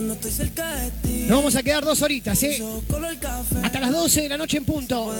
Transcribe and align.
Nos 0.00 0.18
vamos 1.28 1.56
a 1.56 1.62
quedar 1.62 1.84
dos 1.84 2.00
horitas, 2.02 2.40
¿eh? 2.44 2.62
Hasta 3.62 3.80
las 3.80 3.90
12 3.90 4.22
de 4.22 4.28
la 4.28 4.36
noche 4.36 4.58
en 4.58 4.64
punto. 4.64 5.12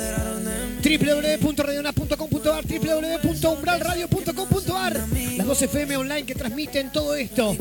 www.radionap.com.ar 0.83 2.65
www.umbralradio.com.ar 2.65 5.01
Las 5.37 5.47
dos 5.47 5.63
FM 5.63 5.97
online 5.97 6.25
que 6.25 6.35
transmiten 6.35 6.91
todo 6.93 7.15
esto. 7.17 7.57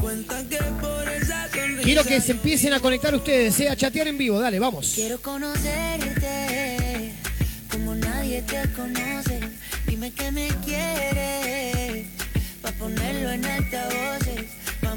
Quiero 1.84 2.04
que 2.04 2.22
se 2.22 2.32
empiecen 2.34 2.74
a 2.74 2.80
conectar 2.80 3.15
ustedes, 3.15 3.60
¿eh? 3.62 3.70
A 3.70 3.76
chatear 3.76 4.08
en 4.08 4.18
vivo. 4.18 4.40
Dale, 4.40 4.60
vamos. 4.60 4.92
Quiero 4.94 5.20
conocerte 5.22 7.13
como 7.72 7.96
nadie 7.96 8.44
te 8.44 8.62
conoce. 8.74 9.40
Dime 9.88 10.12
que 10.12 10.31
me 10.31 10.47
quieres 10.63 12.06
pa 12.62 12.72
ponerlo 12.74 13.31
en 13.31 13.44
altavoces, 13.46 14.26
pa 14.26 14.26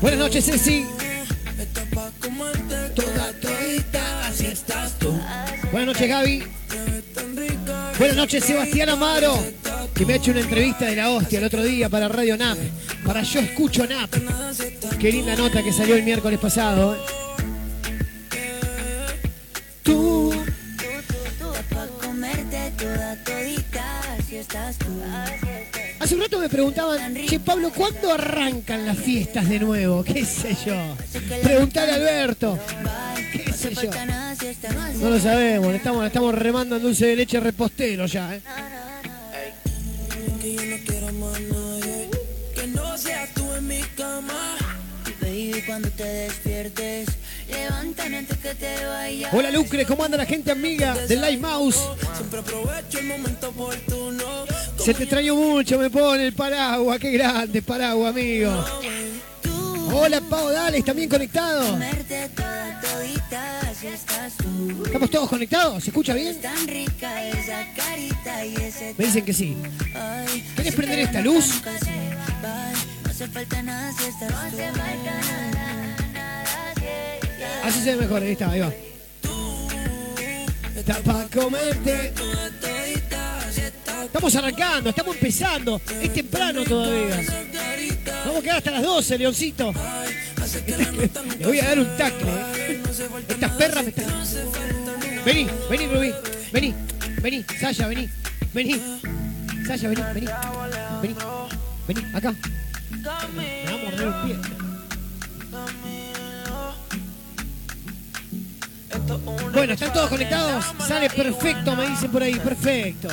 Buenas 0.00 0.18
noches, 0.18 0.44
Ceci. 0.46 0.86
Toda 2.94 3.32
todita, 3.40 4.26
así 4.26 4.46
estás 4.46 4.98
tú. 4.98 5.12
Buenas 5.72 5.94
noches, 5.94 6.08
Gaby. 6.08 6.42
Buenas 7.98 8.16
noches, 8.16 8.44
Sebastián 8.44 8.88
Amaro, 8.88 9.38
que 9.94 10.06
me 10.06 10.14
ha 10.14 10.16
hecho 10.16 10.30
una 10.30 10.40
entrevista 10.40 10.86
de 10.86 10.96
la 10.96 11.10
hostia 11.10 11.38
el 11.38 11.44
otro 11.44 11.62
día 11.62 11.90
para 11.90 12.08
Radio 12.08 12.38
NAP, 12.38 12.56
para 13.04 13.22
Yo 13.22 13.40
Escucho 13.40 13.86
NAP. 13.86 14.10
Qué 14.98 15.12
linda 15.12 15.36
nota 15.36 15.62
que 15.62 15.72
salió 15.72 15.96
el 15.96 16.02
miércoles 16.02 16.38
pasado. 16.40 16.94
¿eh? 16.94 16.98
Tú. 19.82 20.32
Está 20.32 21.62
pa' 21.74 21.86
comerte 22.06 22.72
toda 22.78 23.16
todita, 23.22 24.00
así 24.18 24.36
estás 24.36 24.78
tú. 24.78 24.86
Hace 26.00 26.14
un 26.14 26.22
rato 26.22 26.38
me 26.38 26.48
preguntaban, 26.48 27.14
che, 27.26 27.38
Pablo, 27.40 27.70
¿cuándo 27.74 28.12
arrancan 28.12 28.86
las 28.86 28.98
fiestas 28.98 29.46
de 29.48 29.60
nuevo? 29.60 30.02
¿Qué 30.04 30.24
sé 30.24 30.56
yo? 30.66 30.74
Preguntale 31.42 31.92
a 31.92 31.94
Alberto. 31.96 32.58
¿Qué 33.32 33.52
sé 33.52 33.74
yo? 33.74 33.90
No 34.98 35.10
lo 35.10 35.20
sabemos, 35.20 35.68
le 35.68 35.76
estamos, 35.76 36.06
estamos 36.06 36.34
remando 36.34 36.76
en 36.76 36.82
dulce 36.82 37.06
de 37.06 37.16
leche 37.16 37.38
repostero 37.38 38.06
ya, 38.06 38.34
¿eh? 38.34 38.40
Que 40.40 40.54
yo 40.54 40.64
no 40.64 40.76
quiero 40.86 41.12
más 41.12 41.38
nadie, 41.38 42.08
que 42.54 42.66
no 42.68 42.96
seas 42.96 43.28
tú 43.34 43.52
en 43.54 43.68
mi 43.68 43.80
cama. 43.96 44.56
Cuando 45.66 45.88
te 45.90 46.04
despiertes, 46.04 47.08
levántame 47.50 48.18
antes 48.18 48.38
que 48.38 48.54
te 48.54 48.84
vaya. 48.86 49.28
Hola 49.32 49.50
Lucre, 49.50 49.84
¿cómo 49.86 50.04
anda 50.04 50.16
la 50.16 50.26
gente 50.26 50.50
amiga 50.50 50.94
del 51.06 51.20
Live 51.20 51.38
Mouse? 51.38 51.78
Siempre 52.16 52.40
aprovecho 52.40 52.98
el 52.98 53.06
momento 53.06 53.48
oportuno. 53.48 54.24
Se 54.78 54.94
te 54.94 55.02
extrañó 55.04 55.34
mucho, 55.36 55.78
me 55.78 55.90
pone 55.90 56.26
el 56.26 56.32
paraguas, 56.32 56.98
qué 56.98 57.10
grande 57.10 57.62
paraguas, 57.62 58.10
amigo. 58.10 58.64
Hola 59.92 60.20
Pau 60.20 60.50
Dales, 60.50 60.84
también 60.84 61.08
conectado. 61.08 61.78
¿Estamos 64.86 65.10
todos 65.10 65.28
conectados? 65.28 65.82
¿Se 65.82 65.90
escucha 65.90 66.14
bien? 66.14 66.38
Me 68.96 69.04
dicen 69.04 69.24
que 69.24 69.32
sí. 69.32 69.56
Ay, 69.94 70.44
¿Querés 70.56 70.74
prender 70.74 70.98
esta 71.00 71.20
luz? 71.20 71.54
nunca 71.54 71.78
se 71.78 71.90
va. 72.42 72.72
No 73.04 73.10
hace 73.10 73.26
falta 73.28 73.62
nada 73.62 73.92
si 73.92 74.04
estás 74.04 74.30
Así 77.64 77.80
se 77.80 77.94
ve 77.94 78.02
mejor, 78.02 78.22
ahí 78.22 78.32
está, 78.32 78.50
ahí 78.50 78.60
va. 78.60 78.72
Está 80.76 80.98
pa' 81.00 81.26
comerte. 81.32 82.12
Estamos 84.04 84.34
arrancando, 84.34 84.90
estamos 84.90 85.14
empezando. 85.16 85.80
Es 86.02 86.12
temprano 86.12 86.64
todavía. 86.64 87.22
Vamos 88.24 88.38
a 88.38 88.42
quedar 88.42 88.56
hasta 88.58 88.70
las 88.70 88.82
12, 88.82 89.18
Leoncito. 89.18 89.72
Le 91.38 91.46
voy 91.46 91.60
a 91.60 91.68
dar 91.68 91.78
un 91.78 91.96
tacle. 91.96 92.30
¿eh? 92.30 92.82
Estas 93.28 93.50
perras 93.52 93.84
me 93.84 93.90
están. 93.90 94.06
Vení, 95.24 95.46
vení, 95.70 95.86
Rubí. 95.86 96.12
Vení, 96.52 96.74
vení. 97.22 97.44
Sasha, 97.60 97.86
vení. 97.86 98.08
Vení. 98.52 98.80
Sasha, 99.66 99.88
vení, 99.88 100.02
vení. 100.14 100.26
Vení. 101.02 101.14
Vení, 101.86 102.06
acá. 102.14 102.34
Me 103.34 103.64
va 103.64 103.72
a 103.72 103.76
morder 103.76 104.08
un 104.08 104.22
pie. 104.22 104.59
Bueno, 109.52 109.74
¿están 109.74 109.92
todos 109.92 110.08
conectados? 110.08 110.64
Sale 110.86 111.10
perfecto, 111.10 111.76
me 111.76 111.88
dicen 111.88 112.10
por 112.10 112.22
ahí, 112.22 112.34
perfecto. 112.34 113.08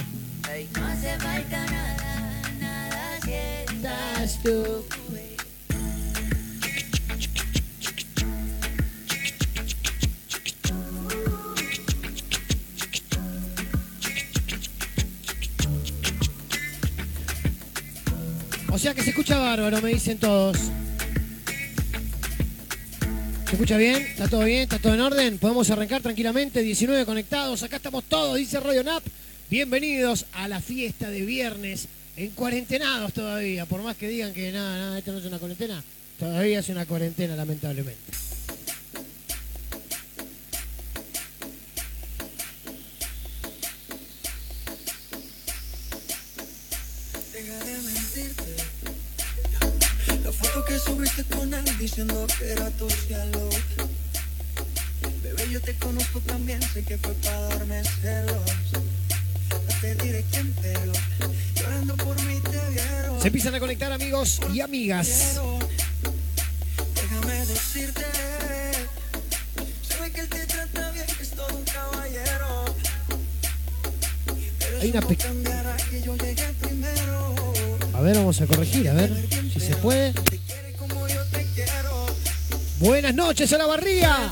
No 0.75 0.85
hace 0.85 1.17
falta 1.19 1.65
nada, 1.65 2.41
nada 2.59 3.19
si 3.23 3.33
estás 3.33 4.43
tú. 4.43 4.85
O 18.69 18.79
sea 18.79 18.93
que 18.93 19.01
se 19.01 19.09
escucha 19.09 19.39
bárbaro, 19.39 19.81
me 19.81 19.89
dicen 19.89 20.19
todos. 20.19 20.57
¿Se 23.47 23.53
escucha 23.53 23.77
bien? 23.77 23.95
¿Está 23.95 24.27
todo 24.27 24.43
bien? 24.43 24.63
¿Está 24.63 24.77
todo 24.77 24.93
en 24.93 24.99
orden? 24.99 25.37
Podemos 25.37 25.69
arrancar 25.69 26.01
tranquilamente. 26.01 26.61
19 26.61 27.05
conectados. 27.05 27.63
Acá 27.63 27.77
estamos 27.77 28.03
todos, 28.03 28.35
dice 28.35 28.59
Radio 28.59 28.83
Nap. 28.83 29.01
Bienvenidos 29.49 30.25
a 30.33 30.49
la 30.49 30.59
fiesta 30.59 31.09
de 31.09 31.21
viernes. 31.21 31.87
En 32.17 32.31
cuarentenados 32.31 33.13
todavía. 33.13 33.65
Por 33.65 33.81
más 33.83 33.95
que 33.95 34.09
digan 34.09 34.33
que 34.33 34.51
nada, 34.51 34.77
nada, 34.77 34.97
esto 34.99 35.13
no 35.13 35.19
es 35.19 35.25
una 35.25 35.39
cuarentena. 35.39 35.81
Todavía 36.19 36.59
es 36.59 36.67
una 36.67 36.85
cuarentena, 36.85 37.37
lamentablemente. 37.37 38.01
Conozco 56.19 56.21
también, 56.27 56.61
sé 56.61 56.83
que 56.83 56.97
fue 56.97 57.13
para 57.15 57.39
darme 57.41 57.83
celos. 58.01 58.51
No 59.51 59.81
te 59.81 59.95
diré 59.95 60.23
quién, 60.31 60.53
pero 60.61 60.91
llorando 61.55 61.95
por 61.97 62.21
mí 62.23 62.39
te 62.41 62.69
vieron. 62.71 63.21
Se 63.21 63.27
empiezan 63.27 63.55
a 63.55 63.59
conectar 63.59 63.91
amigos 63.91 64.39
y 64.53 64.61
amigas. 64.61 65.37
Déjame 66.95 67.45
decirte. 67.45 68.01
Se 69.87 70.01
ve 70.01 70.11
que 70.11 70.21
él 70.21 70.29
te 70.29 70.45
trata 70.45 70.91
bien, 70.91 71.05
que 71.05 71.23
es 71.23 71.29
todo 71.31 71.55
un 71.55 71.63
caballero. 71.63 72.65
Pero 74.59 74.81
Hay 74.81 74.89
una 74.91 75.01
pe- 75.01 75.15
cambiará 75.17 75.77
que 75.89 76.01
yo 76.01 76.15
llegué 76.17 76.47
primero. 76.61 77.35
A 77.93 78.01
ver, 78.01 78.15
vamos 78.17 78.39
a 78.41 78.45
corregir, 78.47 78.89
a 78.89 78.93
ver 78.93 79.11
si 79.53 79.59
se 79.59 79.75
puede. 79.77 80.13
Buenas 82.79 83.13
noches 83.15 83.51
a 83.53 83.57
la 83.57 83.65
barría. 83.65 84.31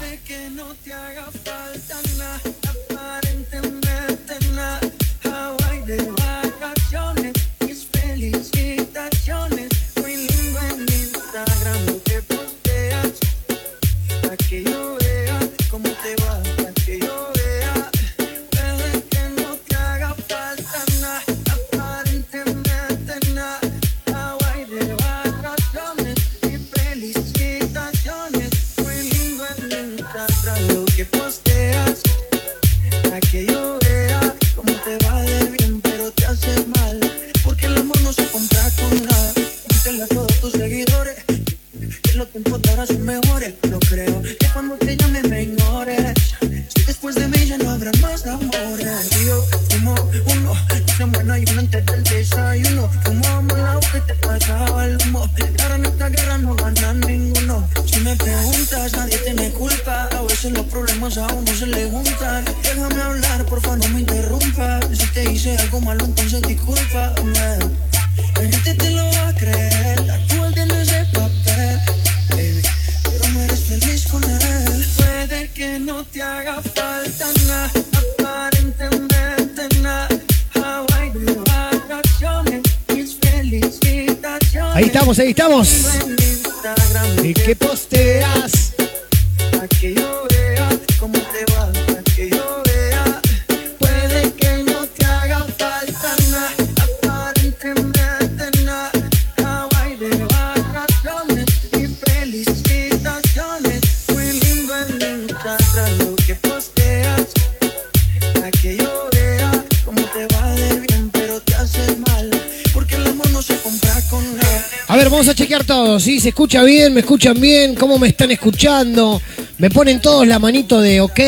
Bien? 116.63 116.93
¿Me 116.93 117.02
escuchan 117.02 117.40
bien? 117.40 117.75
¿Cómo 117.75 117.97
me 117.97 118.07
están 118.07 118.31
escuchando? 118.31 119.22
Me 119.57 119.69
ponen 119.69 120.02
todos 120.02 120.28
la 120.28 120.40
manito 120.40 120.81
de 120.81 121.02
ok, 121.02 121.19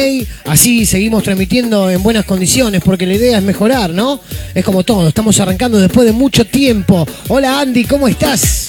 así 0.46 0.86
seguimos 0.86 1.24
transmitiendo 1.24 1.90
en 1.90 2.04
buenas 2.04 2.26
condiciones, 2.26 2.82
porque 2.84 3.06
la 3.06 3.14
idea 3.14 3.38
es 3.38 3.44
mejorar, 3.44 3.90
¿no? 3.90 4.20
Es 4.54 4.66
como 4.66 4.84
todo, 4.84 5.08
estamos 5.08 5.40
arrancando 5.40 5.80
después 5.80 6.06
de 6.06 6.12
mucho 6.12 6.46
tiempo. 6.46 7.08
Hola 7.30 7.60
Andy, 7.60 7.86
¿cómo 7.86 8.08
estás? 8.08 8.68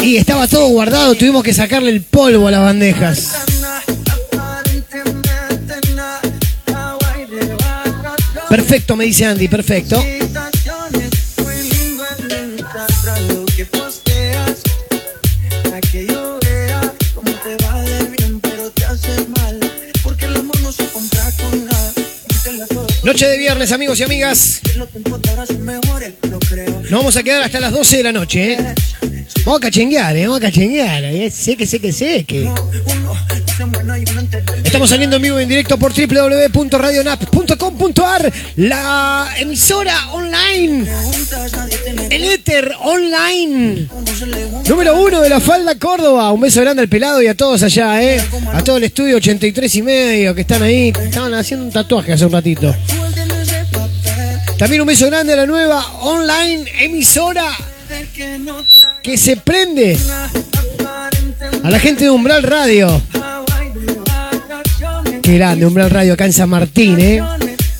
Y 0.00 0.16
estaba 0.16 0.48
todo 0.48 0.66
guardado, 0.68 1.14
tuvimos 1.14 1.42
que 1.42 1.54
sacarle 1.54 1.90
el 1.90 2.02
polvo 2.02 2.48
a 2.48 2.50
las 2.50 2.60
bandejas. 2.60 3.32
Perfecto, 8.48 8.96
me 8.96 9.04
dice 9.04 9.24
Andy, 9.24 9.48
perfecto. 9.48 10.02
Noche 23.12 23.26
de 23.28 23.36
viernes, 23.36 23.70
amigos 23.72 24.00
y 24.00 24.04
amigas. 24.04 24.62
Nos 26.88 26.90
vamos 26.90 27.14
a 27.14 27.22
quedar 27.22 27.42
hasta 27.42 27.60
las 27.60 27.70
12 27.70 27.98
de 27.98 28.02
la 28.04 28.12
noche, 28.12 28.54
¿eh? 28.54 28.74
Vamos 29.44 29.58
a 29.58 29.64
cachenguear, 29.64 30.16
¿eh? 30.16 30.22
Vamos 30.22 30.38
a 30.38 30.40
cachenguear. 30.40 31.04
¿eh? 31.04 31.30
Sé 31.30 31.54
que 31.54 31.66
sé 31.66 31.78
que 31.78 31.92
sé 31.92 32.24
que. 32.24 32.48
Estamos 34.72 34.88
saliendo 34.88 35.16
en 35.16 35.22
vivo 35.22 35.38
en 35.38 35.50
directo 35.50 35.76
por 35.76 35.92
www.radionap.com.ar, 35.92 38.32
la 38.56 39.28
emisora 39.36 40.12
online, 40.12 40.86
el 42.08 42.24
éter 42.24 42.72
online. 42.80 43.86
Número 44.66 44.98
uno 44.98 45.20
de 45.20 45.28
la 45.28 45.40
falda 45.40 45.78
Córdoba. 45.78 46.32
Un 46.32 46.40
beso 46.40 46.62
grande 46.62 46.80
al 46.80 46.88
pelado 46.88 47.20
y 47.20 47.26
a 47.26 47.34
todos 47.34 47.62
allá, 47.62 48.02
¿eh? 48.02 48.18
A 48.54 48.64
todo 48.64 48.78
el 48.78 48.84
estudio 48.84 49.18
83 49.18 49.74
y 49.74 49.82
medio 49.82 50.34
que 50.34 50.40
están 50.40 50.62
ahí. 50.62 50.90
Estaban 51.04 51.34
haciendo 51.34 51.66
un 51.66 51.72
tatuaje 51.72 52.14
hace 52.14 52.24
un 52.24 52.32
ratito. 52.32 52.74
También 54.56 54.80
un 54.80 54.86
beso 54.86 55.04
grande 55.04 55.34
a 55.34 55.36
la 55.36 55.44
nueva 55.44 55.84
online 56.00 56.64
emisora 56.80 57.44
que 59.02 59.18
se 59.18 59.36
prende 59.36 59.98
a 61.62 61.68
la 61.68 61.78
gente 61.78 62.04
de 62.04 62.10
Umbral 62.10 62.42
Radio. 62.42 63.02
Qué 65.22 65.34
grande, 65.34 65.66
Umbral 65.66 65.88
Radio 65.88 66.14
acá 66.14 66.26
en 66.26 66.32
San 66.32 66.50
Martín, 66.50 66.98
¿eh? 66.98 67.22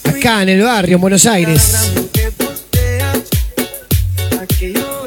Acá 0.05 0.43
en 0.43 0.49
el 0.49 0.63
barrio, 0.63 0.95
en 0.95 1.01
Buenos 1.01 1.27
Aires. 1.27 1.91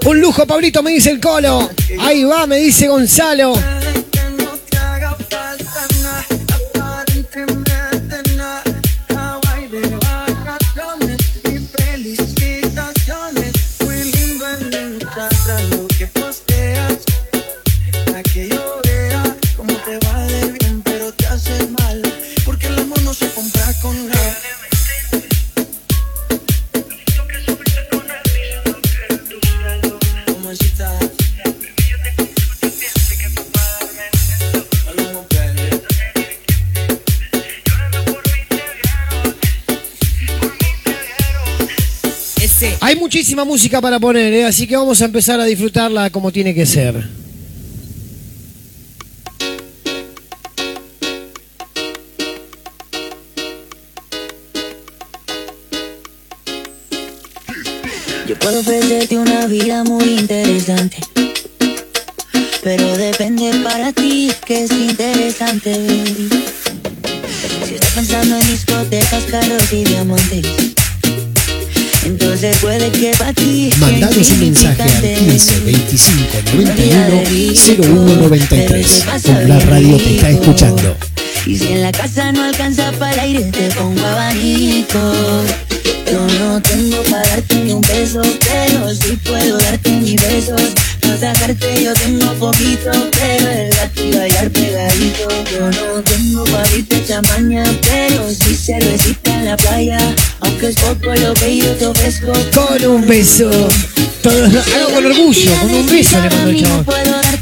Un 0.05 0.19
lujo, 0.19 0.45
Pablito, 0.45 0.83
me 0.83 0.91
dice 0.91 1.11
el 1.11 1.21
colo. 1.21 1.69
Ahí 1.99 2.23
va, 2.25 2.45
me 2.45 2.57
dice 2.57 2.89
Gonzalo. 2.89 3.53
Música 43.33 43.81
para 43.81 43.99
poner, 43.99 44.31
¿eh? 44.33 44.45
así 44.45 44.67
que 44.67 44.77
vamos 44.77 45.01
a 45.01 45.05
empezar 45.05 45.39
a 45.39 45.45
disfrutarla 45.45 46.11
como 46.11 46.31
tiene 46.31 46.53
que 46.53 46.65
ser. 46.65 47.07
Yo 58.27 58.35
puedo 58.39 58.59
ofrecerte 58.59 59.17
una 59.17 59.47
vida 59.47 59.83
muy 59.83 60.03
interesante. 60.03 60.97
Pero 62.63 62.97
depende 62.97 63.51
para 63.63 63.91
ti 63.91 64.31
que 64.45 64.65
es 64.65 64.71
interesante. 64.71 65.73
Si 67.67 67.75
estás 67.75 67.91
pensando 67.93 68.35
en 68.37 68.47
discotecas, 68.47 69.23
carros 69.25 69.73
y 69.73 69.83
diamantes. 69.83 70.74
Entonces 72.05 72.57
puede 72.57 72.91
que 72.91 73.11
para 73.17 73.33
ti. 73.33 73.71
Mandanos 73.79 74.29
un 74.29 74.39
mensaje 74.39 74.83
al 74.83 75.05
insignificante, 75.05 75.13
15 75.15 75.59
25 75.65 76.21
Vida 76.57 76.71
91 76.75 77.05
de 77.07 77.25
rico, 77.25 77.83
0193. 77.83 78.47
pero 78.49 78.87
te 78.87 79.05
pasa 79.05 79.33
Con 79.33 79.49
la 79.49 79.59
radio 79.59 79.97
te 79.97 80.15
está 80.15 80.29
escuchando. 80.29 80.97
Y 81.47 81.57
si 81.57 81.73
en 81.73 81.81
la 81.81 81.91
casa 81.91 82.31
no 82.31 82.43
alcanza 82.43 82.91
para 82.93 83.13
el 83.13 83.19
aire, 83.19 83.43
te 83.51 83.69
pongo 83.71 84.05
abanico. 84.05 84.99
Yo 86.11 86.27
no 86.39 86.61
tengo 86.61 87.01
para 87.03 87.27
darte 87.29 87.55
ni 87.55 87.71
un 87.71 87.81
beso, 87.81 88.21
pero 88.21 88.93
sí 88.93 89.17
puedo 89.23 89.57
darte 89.57 89.89
mis 89.91 90.15
besos. 90.21 90.61
Yo 91.83 91.93
tengo 91.93 92.33
poquito, 92.39 92.91
pero 93.11 93.49
el 93.51 93.69
gato 93.69 94.03
y 94.03 94.11
bailar 94.11 94.49
pegadito. 94.49 95.27
Yo 95.51 95.69
no 95.69 96.01
tengo 96.01 96.45
chamaña, 97.07 97.63
pero 97.81 98.27
sí 98.31 98.55
cervecita 98.55 99.33
en 99.35 99.45
la 99.45 99.57
playa. 99.57 99.99
Aunque 100.41 100.69
es 100.69 100.75
poco 100.75 101.13
lo 101.13 101.33
que 101.35 101.57
yo 101.57 101.69
te 101.73 101.85
ofrezco. 101.85 102.33
Con 102.53 102.85
un 102.89 103.07
beso. 103.07 103.49
Todos 104.23 104.51
lo- 104.51 104.59
hago 104.59 104.89
con 104.95 105.05
orgullo, 105.05 105.51
con 105.61 105.71
un 105.75 105.85
beso 105.85 106.19
le 106.19 106.29
mando 106.31 106.49
el 106.49 106.61
chabón. 106.63 106.85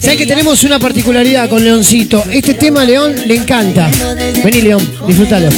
¿Sabes 0.02 0.18
que 0.18 0.26
tenemos 0.26 0.64
una 0.66 0.80
particularidad 0.80 1.48
con 1.50 1.64
Leoncito? 1.64 2.24
Este 2.30 2.56
tema 2.56 2.82
a 2.82 2.86
León 2.86 3.16
le 3.26 3.36
encanta. 3.36 3.90
Vení 4.44 4.62
León, 4.62 4.86
disfrútalo. 5.08 5.50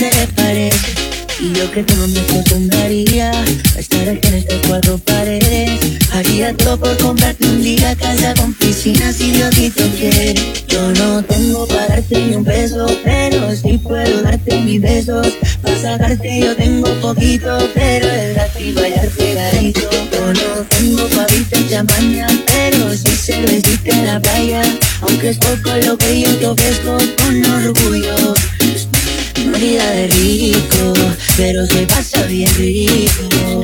Y 1.38 1.51
yo 1.53 1.69
que 1.71 1.83
tú 1.83 1.95
no 1.95 2.07
me 2.07 2.19
acostumbraría 2.19 3.29
a 3.31 3.79
estar 3.79 4.07
aquí 4.07 4.27
en 4.27 4.33
estas 4.35 4.59
cuatro 4.67 4.97
paredes. 5.00 5.71
Haría 6.15 6.55
todo 6.55 6.79
por 6.79 6.98
comprarte 7.00 7.45
un 7.45 7.62
día 7.62 7.93
casa 7.93 8.34
con 8.36 8.53
piscina 8.53 9.12
si 9.12 9.31
Diosito 9.31 9.84
quiere. 10.00 10.34
Yo 10.65 10.89
no 10.93 11.22
tengo 11.22 11.67
para 11.67 11.88
darte 11.88 12.17
ni 12.17 12.36
un 12.38 12.43
beso, 12.45 12.88
pero 13.03 13.53
sí 13.53 13.77
puedo 13.79 14.22
darte 14.22 14.62
mis 14.62 14.79
besos. 14.79 15.27
Para 15.62 15.77
sacarte 15.77 16.39
yo 16.39 16.55
tengo 16.55 16.88
poquito, 17.01 17.57
pero 17.74 18.07
es 18.07 18.34
gratis 18.34 18.75
bailar 18.75 19.10
pegadito. 19.10 19.89
Yo 19.91 20.34
no 20.34 20.63
tengo 20.69 21.05
pa' 21.10 21.25
viste 21.34 21.57
en 21.57 21.69
champaña, 21.69 22.27
pero 22.45 22.93
sí 22.93 23.12
cervecita 23.12 23.89
en 23.89 24.05
la 24.05 24.22
playa. 24.22 24.62
Aunque 25.01 25.31
es 25.31 25.38
poco 25.38 25.69
lo 25.86 25.98
que 25.98 26.22
yo 26.22 26.34
te 26.38 26.48
ofrezco 26.48 26.98
con 27.17 27.45
orgullo. 27.45 28.34
Morirá 29.51 29.89
de 29.91 30.07
rico, 30.07 30.93
pero 31.36 31.65
se 31.65 31.86
pasa 31.88 32.24
bien 32.24 32.50
rico. 32.55 33.63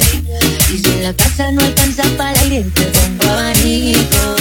Y 0.73 0.77
si 0.77 0.89
en 0.89 1.03
la 1.03 1.13
casa 1.13 1.51
no 1.51 1.61
alcanza 1.61 2.03
para 2.17 2.39
aire, 2.41 2.65
te 2.73 2.83
pongo 2.83 3.29
abanico. 3.29 4.35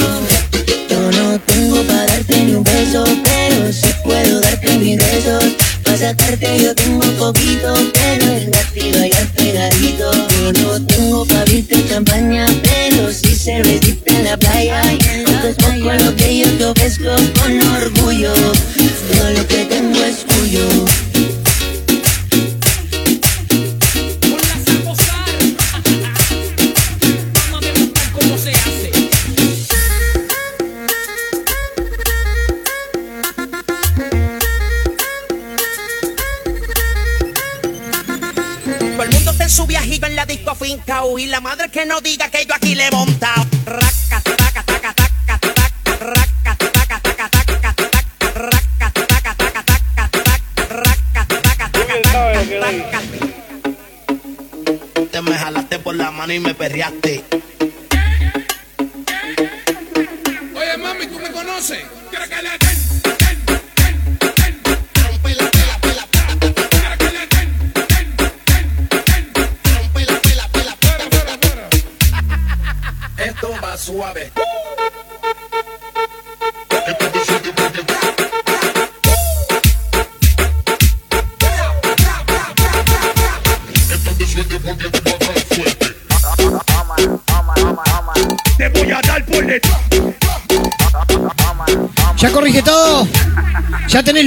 Yo 0.89 1.11
no 1.11 1.41
tengo 1.41 1.83
para 1.83 2.07
darte 2.07 2.45
ni 2.45 2.55
un 2.55 2.63
beso, 2.63 3.05
pero 3.25 3.73
sí 3.73 3.89
puedo 4.05 4.41
darte 4.41 4.79
mis 4.79 4.97
besos. 4.97 5.45
Para 5.83 5.99
sacarte 5.99 6.63
yo 6.63 6.73
tengo 6.77 7.01
poquito, 7.19 7.75
pero 7.95 8.25
es 8.33 8.47
gratis 8.47 8.97
bailar 8.97 9.27
pegadito. 9.37 10.13
Yo 10.13 10.53
no 10.53 10.87
tengo 10.87 11.27
pa' 11.27 11.45
viste 11.47 11.85
champaña, 11.89 12.47
pero 12.63 13.13
sí 13.13 13.35
cervecita 13.35 14.15
en 14.15 14.25
la 14.25 14.37
playa. 14.37 14.83
Aunque 14.83 15.49
es 15.49 15.57
poco 15.57 15.93
lo 15.93 16.15
que 16.15 16.39
yo 16.39 16.59
te 16.59 16.65
ofrezco 16.65 17.11
con 17.41 17.61
orgullo. 17.75 18.33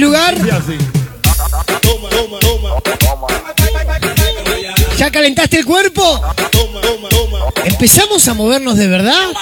Lugar? 0.04 0.36
¿Ya 4.98 5.10
calentaste 5.10 5.58
el 5.58 5.64
cuerpo? 5.64 6.20
¿Empezamos 7.64 8.28
a 8.28 8.34
movernos 8.34 8.76
de 8.76 8.86
verdad? 8.86 9.32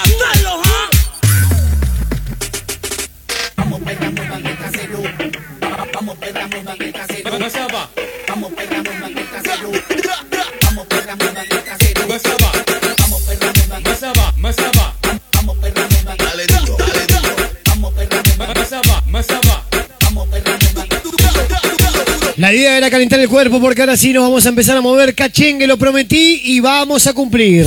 La 22.43 22.53
idea 22.53 22.77
era 22.77 22.91
calentar 22.91 23.21
el 23.21 23.29
cuerpo 23.29 23.61
porque 23.61 23.79
ahora 23.79 23.95
sí 23.95 24.11
nos 24.11 24.23
vamos 24.23 24.45
a 24.45 24.49
empezar 24.49 24.75
a 24.75 24.81
mover 24.81 25.15
cachengue, 25.15 25.65
lo 25.65 25.77
prometí 25.77 26.41
y 26.43 26.59
vamos 26.59 27.07
a 27.07 27.13
cumplir. 27.13 27.65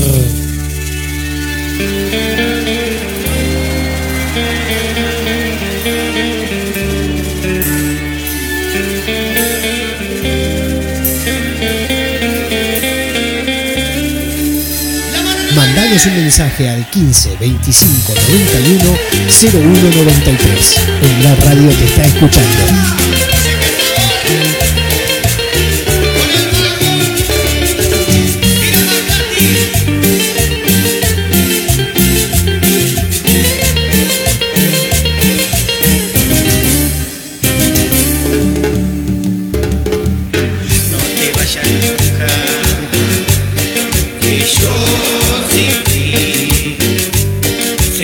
Mandanos 15.54 16.04
un 16.04 16.16
mensaje 16.16 16.68
al 16.68 16.84
15 16.90 17.36
25 17.40 18.12
91 18.14 18.98
0193. 19.26 20.76
En 21.00 21.24
la 21.24 21.34
radio 21.36 21.70
te 21.70 21.84
está 21.86 22.04
escuchando. 22.04 23.25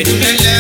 It's 0.05 0.52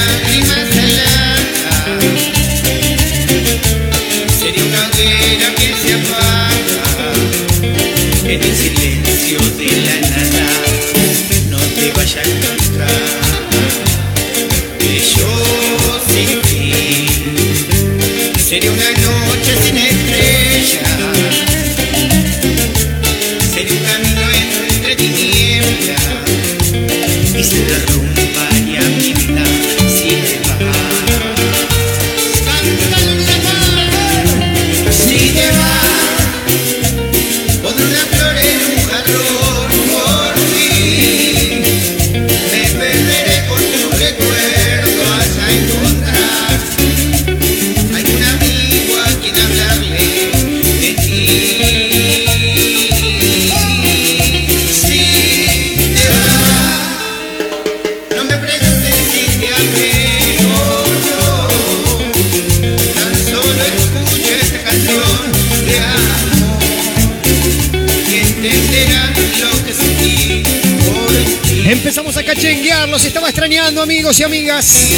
cachenguear, 72.34 72.88
los 72.88 73.04
estaba 73.04 73.28
extrañando 73.28 73.82
amigos 73.82 74.18
y 74.20 74.22
amigas. 74.22 74.88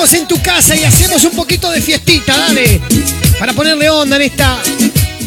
En 0.00 0.26
tu 0.26 0.40
casa 0.40 0.74
y 0.74 0.82
hacemos 0.82 1.22
un 1.24 1.32
poquito 1.32 1.70
de 1.70 1.82
fiestita, 1.82 2.34
dale. 2.34 2.80
Para 3.38 3.52
ponerle 3.52 3.90
onda 3.90 4.16
en 4.16 4.22
esta. 4.22 4.58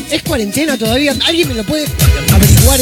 ¿Es 0.09 0.23
cuarentena 0.23 0.75
todavía? 0.79 1.15
¿Alguien 1.27 1.49
me 1.49 1.53
lo 1.53 1.63
puede 1.63 1.85
averiguar 2.33 2.81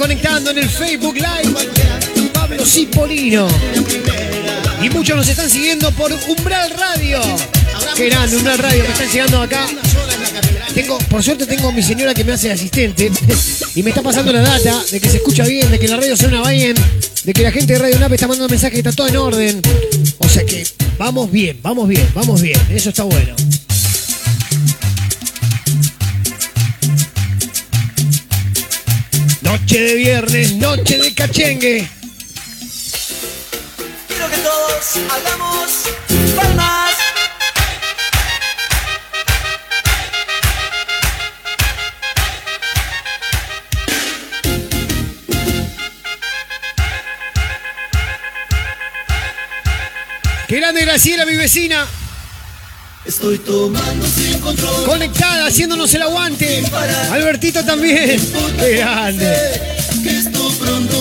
conectando 0.00 0.50
en 0.50 0.58
el 0.58 0.68
Facebook 0.68 1.14
Live. 1.14 2.30
Pablo 2.32 2.64
Cipolino. 2.64 3.46
Y 4.82 4.88
muchos 4.88 5.14
nos 5.14 5.28
están 5.28 5.50
siguiendo 5.50 5.92
por 5.92 6.10
Umbral 6.26 6.70
Radio. 6.70 7.20
Qué 7.96 8.06
grande, 8.06 8.38
Umbral 8.38 8.58
Radio. 8.58 8.82
Me 8.82 8.88
están 8.88 9.10
llegando 9.10 9.42
acá. 9.42 9.66
Tengo, 10.74 10.96
por 11.10 11.22
suerte 11.22 11.44
tengo 11.44 11.68
a 11.68 11.72
mi 11.72 11.82
señora 11.82 12.14
que 12.14 12.24
me 12.24 12.32
hace 12.32 12.50
asistente 12.50 13.12
y 13.74 13.82
me 13.82 13.90
está 13.90 14.00
pasando 14.00 14.32
la 14.32 14.40
data 14.40 14.82
de 14.90 15.00
que 15.00 15.10
se 15.10 15.18
escucha 15.18 15.44
bien, 15.44 15.70
de 15.70 15.78
que 15.78 15.88
la 15.88 15.96
radio 15.96 16.16
suena 16.16 16.48
bien, 16.48 16.74
de 17.24 17.32
que 17.34 17.42
la 17.42 17.52
gente 17.52 17.74
de 17.74 17.78
Radio 17.78 17.98
Nap 17.98 18.12
está 18.12 18.26
mandando 18.26 18.48
mensajes 18.48 18.80
que 18.80 18.88
está 18.88 18.92
todo 18.92 19.08
en 19.08 19.16
orden. 19.16 19.62
O 20.18 20.28
sea 20.30 20.46
que 20.46 20.66
vamos 20.96 21.30
bien, 21.30 21.58
vamos 21.62 21.86
bien, 21.86 22.08
vamos 22.14 22.40
bien. 22.40 22.58
Eso 22.70 22.88
está 22.88 23.02
bueno. 23.02 23.34
Noche 29.50 29.80
de 29.80 29.94
viernes, 29.96 30.52
noche 30.52 30.96
de 30.98 31.12
cachengue. 31.12 31.90
Quiero 34.06 34.30
que 34.30 34.36
todos 34.36 34.96
hagamos 35.10 35.86
palmas. 36.36 36.94
Qué 50.46 50.56
grande 50.58 50.82
Graciela, 50.82 51.26
mi 51.26 51.34
vecina. 51.34 51.88
Estoy 53.04 53.38
tomando 53.38 54.06
sin 54.06 54.38
control. 54.40 54.84
Conectada, 54.84 55.46
haciéndonos 55.46 55.92
el 55.94 56.02
aguante. 56.02 56.62
Albertito 57.10 57.64
también. 57.64 58.20
Qué 58.58 58.76
grande. 58.76 59.36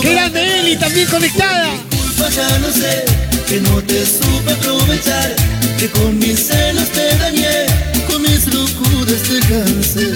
Qué 0.02 0.14
grande 0.14 0.60
Eli, 0.60 0.78
también 0.78 1.08
conectada. 1.08 1.70
culpa 1.90 2.30
ya 2.30 2.60
no 2.60 2.72
sé. 2.72 3.04
Que 3.48 3.60
no 3.60 3.82
te 3.84 4.06
supe 4.06 4.54
aprovechar. 4.54 5.36
Que 5.78 5.90
con 5.90 6.18
mis 6.18 6.48
celos 6.48 6.88
te 6.90 7.16
dañé. 7.18 7.66
Con 8.08 8.22
mis 8.22 8.48
locuras 8.48 9.22
te 9.28 9.40
cansé. 9.42 10.08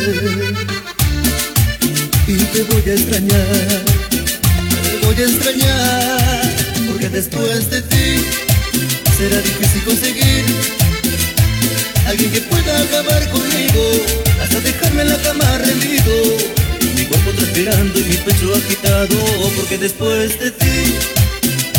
Y 2.28 2.36
te 2.38 2.64
voy 2.64 2.84
a 2.90 2.94
extrañar. 2.94 3.84
Te 4.10 5.06
voy 5.06 5.16
a 5.16 5.26
extrañar. 5.28 6.54
Porque 6.88 7.10
después 7.10 7.70
de 7.70 7.82
ti 7.82 8.24
será 9.18 9.38
difícil 9.42 9.84
conseguir 9.84 10.83
Alguien 12.14 12.32
que 12.32 12.42
pueda 12.42 12.80
acabar 12.80 13.28
conmigo 13.32 13.82
Hasta 14.40 14.60
dejarme 14.60 15.02
en 15.02 15.10
la 15.10 15.18
cama 15.18 15.58
rendido. 15.58 16.14
Mi 16.96 17.06
cuerpo 17.06 17.32
transpirando 17.32 18.00
y 18.00 18.04
mi 18.04 18.18
pecho 18.18 18.54
agitado 18.54 19.18
Porque 19.56 19.80
después 19.80 20.40
de 20.40 20.52
ti 20.52 20.94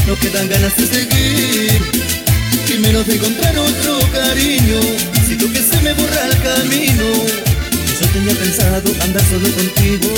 No 0.09 0.19
quedan 0.19 0.49
ganas 0.49 0.77
de 0.77 0.87
seguir. 0.89 1.81
Y 2.69 2.79
menos 2.79 3.07
de 3.07 3.15
encontrar 3.15 3.57
otro 3.57 4.01
cariño 4.13 4.81
Siento 5.25 5.53
que 5.53 5.63
se 5.63 5.81
me 5.83 5.93
borra 5.93 6.27
el 6.27 6.37
camino. 6.43 7.05
Yo 8.01 8.07
tenía 8.13 8.35
pensado 8.35 8.91
andar 9.03 9.23
solo 9.31 9.49
contigo. 9.55 10.13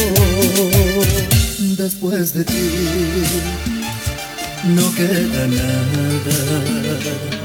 Después 1.76 2.32
de 2.32 2.42
ti 2.42 2.70
No 4.64 4.94
queda 4.94 5.46
nada 5.46 7.35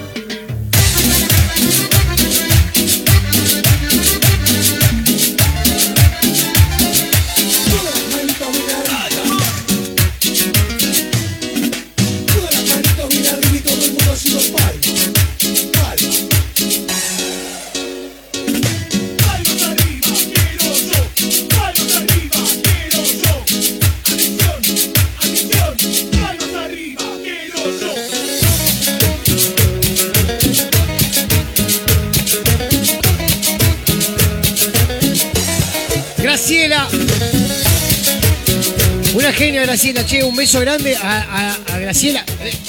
Una 39.31 39.39
genia, 39.39 39.61
Graciela. 39.61 40.03
Che, 40.03 40.23
un 40.23 40.35
beso 40.35 40.59
grande 40.59 40.93
a, 40.93 41.57
Graciela. 41.79 42.21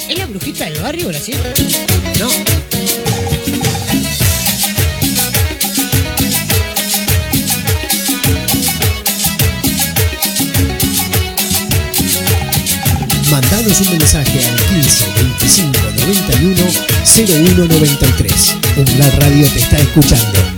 ¿Es 0.07 0.17
la 0.17 0.25
brujita 0.27 0.63
del 0.63 0.79
barrio, 0.79 1.09
Graciela? 1.09 1.53
No. 2.17 2.29
Mandanos 13.29 13.81
un 13.81 13.97
mensaje 13.97 14.39
al 14.45 14.55
15 14.55 15.05
25 15.17 15.79
91 15.99 16.63
01 17.57 17.67
93. 17.67 18.55
Umbral 18.77 19.11
Radio 19.17 19.47
te 19.49 19.59
está 19.59 19.77
escuchando. 19.79 20.52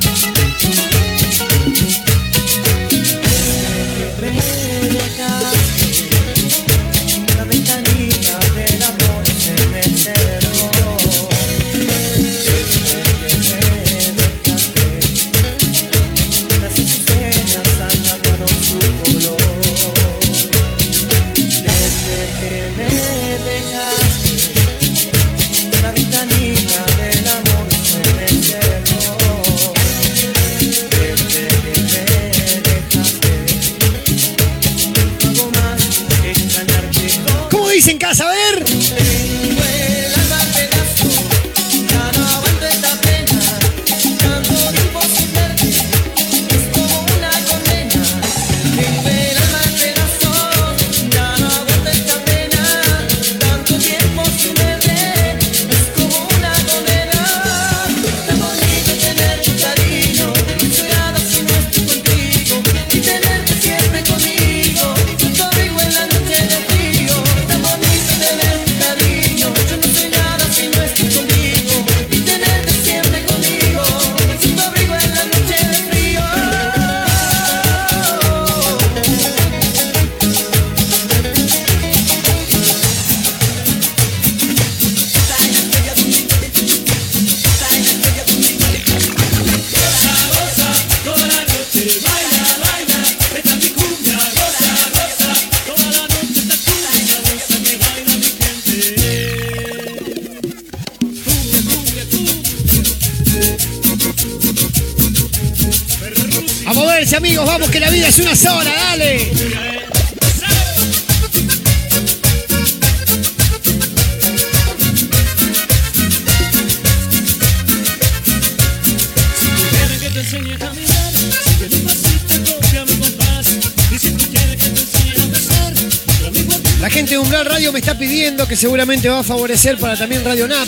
Seguramente 128.66 129.08
va 129.08 129.20
a 129.20 129.24
favorecer 129.24 129.78
para 129.78 129.96
también 129.96 130.26
Radio 130.26 130.48
NAP. 130.48 130.68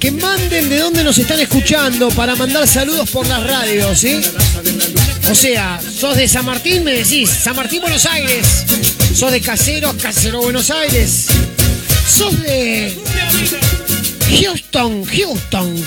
Que 0.00 0.10
manden 0.10 0.68
de 0.68 0.78
dónde 0.78 1.04
nos 1.04 1.16
están 1.16 1.38
escuchando 1.38 2.08
para 2.08 2.34
mandar 2.34 2.66
saludos 2.66 3.08
por 3.10 3.24
las 3.28 3.46
radios, 3.46 3.96
¿sí? 3.96 4.20
O 5.30 5.36
sea, 5.36 5.80
sos 5.80 6.16
de 6.16 6.26
San 6.26 6.44
Martín, 6.44 6.82
me 6.82 6.94
decís, 6.94 7.30
San 7.30 7.54
Martín, 7.54 7.80
Buenos 7.80 8.06
Aires. 8.06 8.64
Sos 9.14 9.30
de 9.30 9.40
Caseros, 9.40 9.94
Casero, 10.02 10.42
Buenos 10.42 10.72
Aires. 10.72 11.26
Sos 12.08 12.42
de 12.42 12.98
Houston, 14.28 15.04
Houston. 15.04 15.84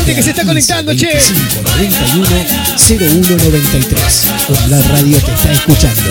Gente 0.00 0.14
que 0.14 0.22
se 0.22 0.30
está 0.30 0.44
conectando, 0.44 0.94
che. 0.94 1.12
2591 1.12 2.24
0193. 2.76 4.26
La 4.68 4.80
radio 4.82 5.18
te 5.18 5.32
está 5.32 5.50
escuchando. 5.52 6.10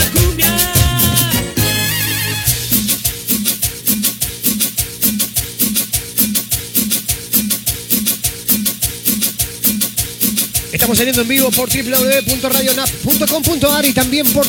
Estamos 10.71 10.97
saliendo 10.97 11.23
en 11.23 11.27
vivo 11.27 11.51
por 11.51 11.67
www.radionap.com.ar 11.69 13.85
y 13.85 13.93
también 13.93 14.25
por 14.31 14.47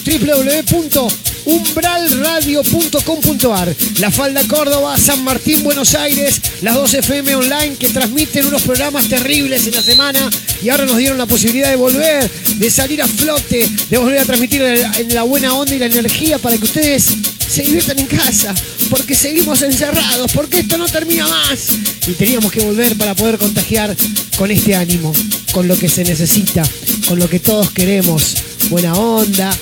www.umbralradio.com.ar. 1.45 3.77
La 3.99 4.11
Falda 4.11 4.43
Córdoba, 4.47 4.97
San 4.99 5.23
Martín, 5.25 5.63
Buenos 5.63 5.95
Aires, 5.95 6.41
las 6.63 6.75
dos 6.75 6.95
FM 6.95 7.37
online 7.37 7.77
que 7.79 7.89
transmiten 7.89 8.47
unos 8.47 8.63
programas 8.63 9.09
terribles 9.09 9.67
en 9.67 9.75
la 9.75 9.83
semana 9.83 10.31
y 10.63 10.69
ahora 10.69 10.87
nos 10.87 10.97
dieron 10.97 11.19
la 11.19 11.27
posibilidad 11.27 11.71
de 11.71 11.77
volver, 11.77 12.31
de 12.31 12.71
salir 12.71 13.03
a 13.03 13.09
flote, 13.09 13.69
de 13.89 13.99
volver 13.99 14.21
a 14.21 14.25
transmitir 14.25 14.63
en 14.63 15.15
la 15.15 15.23
buena 15.23 15.55
onda 15.55 15.75
y 15.75 15.79
la 15.79 15.87
energía 15.87 16.39
para 16.39 16.57
que 16.57 16.65
ustedes 16.65 17.07
se 17.49 17.63
diviertan 17.63 17.99
en 17.99 18.07
casa, 18.07 18.55
porque 18.91 19.15
seguimos 19.15 19.63
encerrados, 19.63 20.31
porque 20.33 20.61
esto 20.61 20.79
no 20.79 20.87
termina 20.87 21.27
más. 21.27 21.71
Y 22.07 22.13
teníamos 22.13 22.53
que 22.53 22.61
volver 22.61 22.97
para 22.97 23.17
poder 23.17 23.39
contagiar 23.39 23.97
con 24.37 24.53
este 24.53 24.77
ánimo, 24.77 25.13
con 25.53 25.67
lo 25.67 25.77
que 25.77 25.89
se 25.89 26.05
necesita, 26.05 26.63
con 27.09 27.19
lo 27.19 27.29
que 27.29 27.41
todos 27.41 27.73
queremos. 27.73 28.37
Buena 28.69 28.95
onda, 28.95 29.53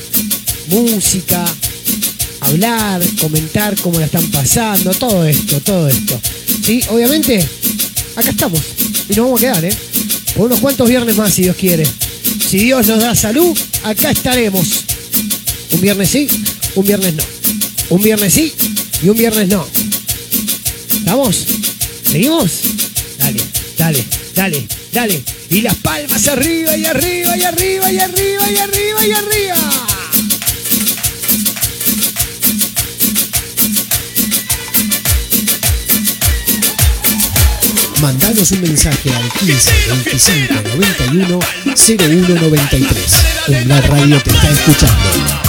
música, 0.69 1.47
hablar, 2.49 3.03
comentar 3.21 3.77
cómo 3.81 3.99
la 3.99 4.07
están 4.07 4.27
pasando, 4.31 4.93
todo 4.95 5.25
esto, 5.25 5.61
todo 5.61 5.89
esto. 5.89 6.21
Sí, 6.65 6.83
obviamente, 6.91 7.47
acá 8.17 8.31
estamos. 8.31 8.61
Y 9.09 9.15
nos 9.15 9.27
vamos 9.27 9.41
a 9.41 9.45
quedar, 9.45 9.65
¿eh? 9.65 9.77
Por 10.35 10.47
unos 10.47 10.61
cuantos 10.61 10.89
viernes 10.89 11.17
más, 11.17 11.33
si 11.33 11.43
Dios 11.43 11.57
quiere. 11.57 11.85
Si 12.49 12.59
Dios 12.59 12.87
nos 12.87 13.01
da 13.01 13.15
salud, 13.15 13.57
acá 13.85 14.11
estaremos. 14.11 14.85
Un 15.73 15.81
viernes 15.81 16.11
sí, 16.11 16.29
un 16.75 16.87
viernes 16.87 17.15
no. 17.15 17.23
Un 17.91 18.03
viernes 18.03 18.33
sí 18.33 18.53
y 19.03 19.09
un 19.09 19.17
viernes 19.17 19.49
no. 19.49 19.67
¿Estamos? 20.93 21.45
¿Seguimos? 22.11 22.51
Dale, 23.19 23.41
dale, 23.77 24.05
dale, 24.35 24.67
dale. 24.93 25.23
Y 25.51 25.61
las 25.61 25.75
palmas 25.77 26.27
arriba 26.29 26.77
y 26.77 26.85
arriba 26.87 27.37
y 27.37 27.43
arriba 27.43 27.93
y 27.93 27.99
arriba 27.99 28.51
y 28.51 28.57
arriba 28.57 29.07
y 29.07 29.13
arriba. 29.13 29.58
Mandanos 38.01 38.53
un 38.53 38.61
mensaje 38.61 39.13
al 39.13 39.29
15 39.33 39.73
25 39.89 40.55
91 40.77 41.39
0193. 41.75 43.67
La 43.67 43.81
radio 43.81 44.23
te 44.23 44.31
está 44.31 44.51
escuchando. 44.51 45.48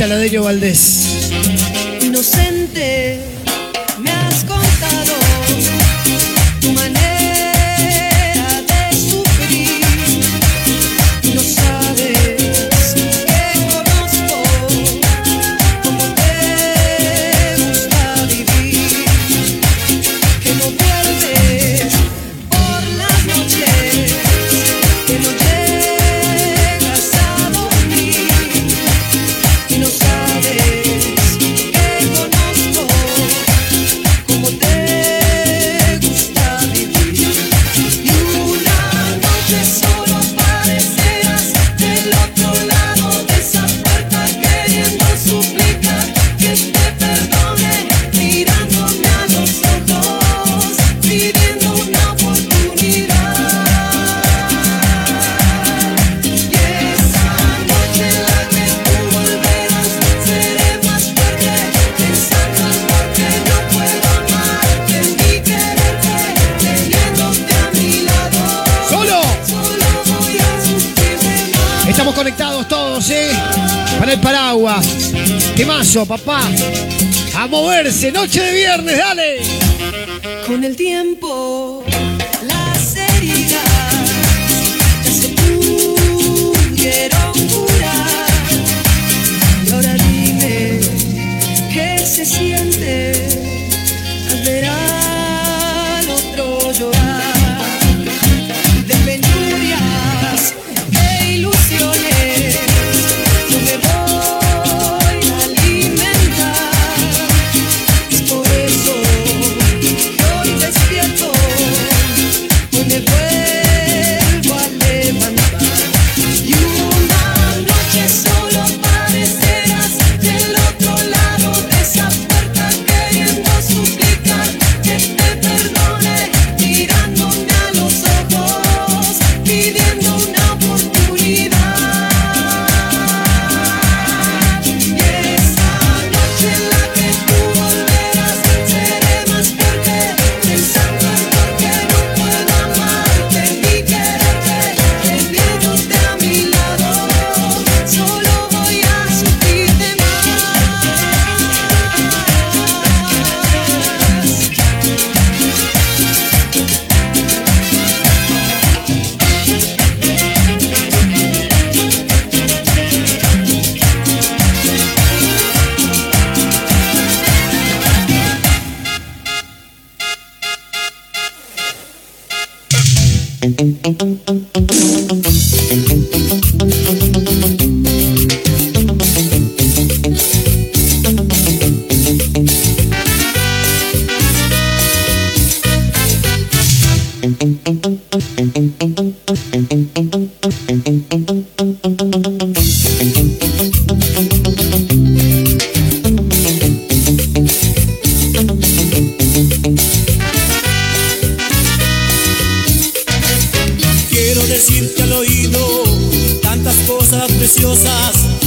Elio 0.00 0.44
Valdés. 0.44 0.97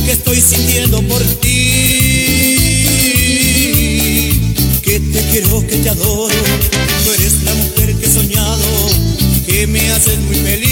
que 0.05 0.11
estoy 0.11 0.41
sintiendo 0.41 1.01
por 1.03 1.21
ti. 1.39 1.57
Que 4.81 4.99
te 4.99 5.21
quiero, 5.31 5.65
que 5.67 5.77
te 5.77 5.89
adoro, 5.89 6.35
tú 7.05 7.13
eres 7.13 7.43
la 7.43 7.53
mujer 7.53 7.95
que 7.95 8.05
he 8.05 8.09
soñado, 8.09 8.65
que 9.45 9.67
me 9.67 9.91
haces 9.91 10.19
muy 10.19 10.35
feliz. 10.35 10.71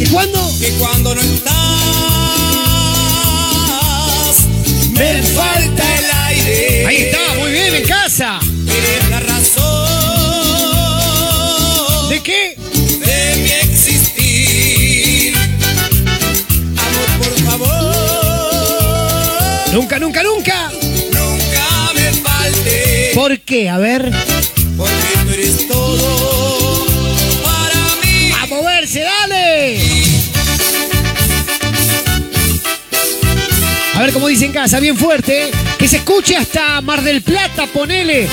¿Y 0.00 0.06
cuándo? 0.10 0.58
Que 0.60 0.70
cuando 0.78 1.14
no 1.14 1.20
estás, 1.20 1.54
me 4.92 5.22
falta 5.22 5.98
el 5.98 6.04
aire. 6.28 6.86
Ahí 6.86 6.96
está, 6.96 7.34
muy 7.38 7.50
bien, 7.52 7.74
en 7.74 7.84
casa. 7.84 8.40
Nunca, 19.80 19.98
nunca, 19.98 20.22
nunca. 20.22 20.70
Nunca 21.10 21.92
me 21.94 22.12
falte. 22.12 23.12
¿Por 23.14 23.40
qué? 23.40 23.70
A 23.70 23.78
ver. 23.78 24.12
Porque 24.76 24.92
tú 25.24 25.30
eres 25.32 25.68
todo 25.68 26.86
para 27.42 28.04
mí. 28.04 28.30
A 28.30 28.46
moverse, 28.46 29.00
dale. 29.00 29.80
A 33.94 34.02
ver 34.02 34.12
cómo 34.12 34.28
dice 34.28 34.44
en 34.44 34.52
casa, 34.52 34.80
bien 34.80 34.98
fuerte. 34.98 35.44
¿eh? 35.44 35.50
Que 35.78 35.88
se 35.88 35.96
escuche 35.96 36.36
hasta 36.36 36.82
Mar 36.82 37.00
del 37.00 37.22
Plata, 37.22 37.64
ponele. 37.66 38.28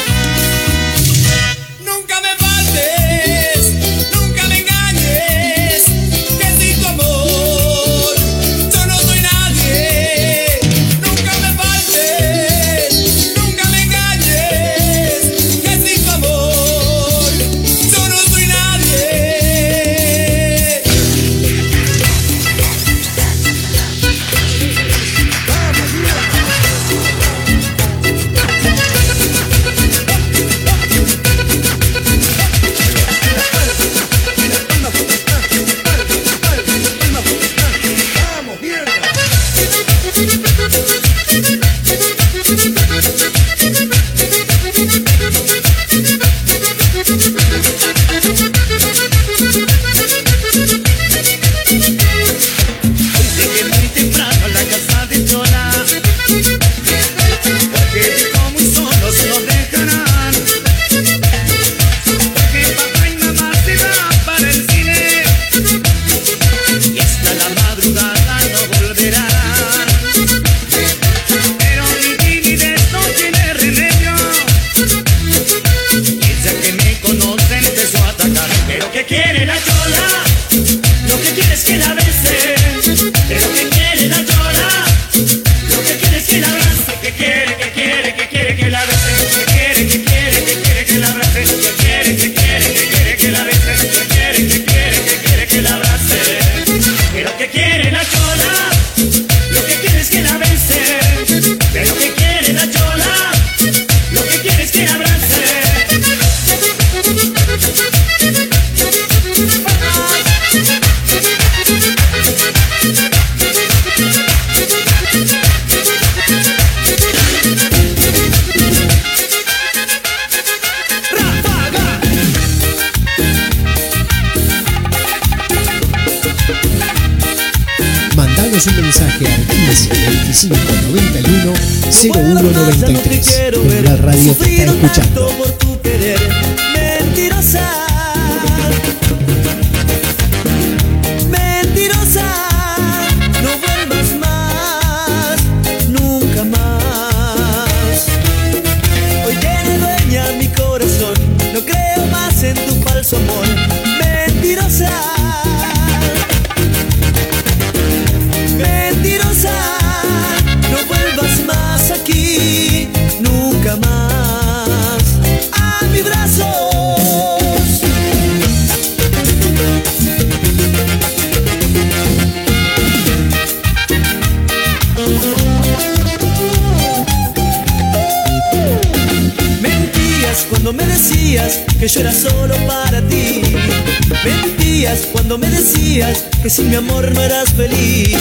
que 186.47 186.51
sin 186.51 186.69
mi 186.69 186.75
amor 186.75 187.13
no 187.13 187.21
eras 187.21 187.49
feliz. 187.53 188.15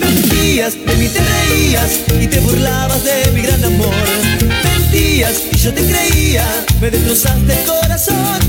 Mentías, 0.00 0.74
de 0.74 0.94
mí 0.96 1.06
te 1.06 1.20
reías 1.20 2.00
y 2.20 2.26
te 2.26 2.40
burlabas 2.40 3.04
de 3.04 3.30
mi 3.30 3.42
gran 3.42 3.64
amor. 3.64 3.94
Mentías 4.64 5.42
y 5.52 5.56
yo 5.58 5.72
te 5.72 5.86
creía, 5.86 6.44
me 6.80 6.90
destrozaste 6.90 7.52
el 7.52 7.64
corazón. 7.64 8.41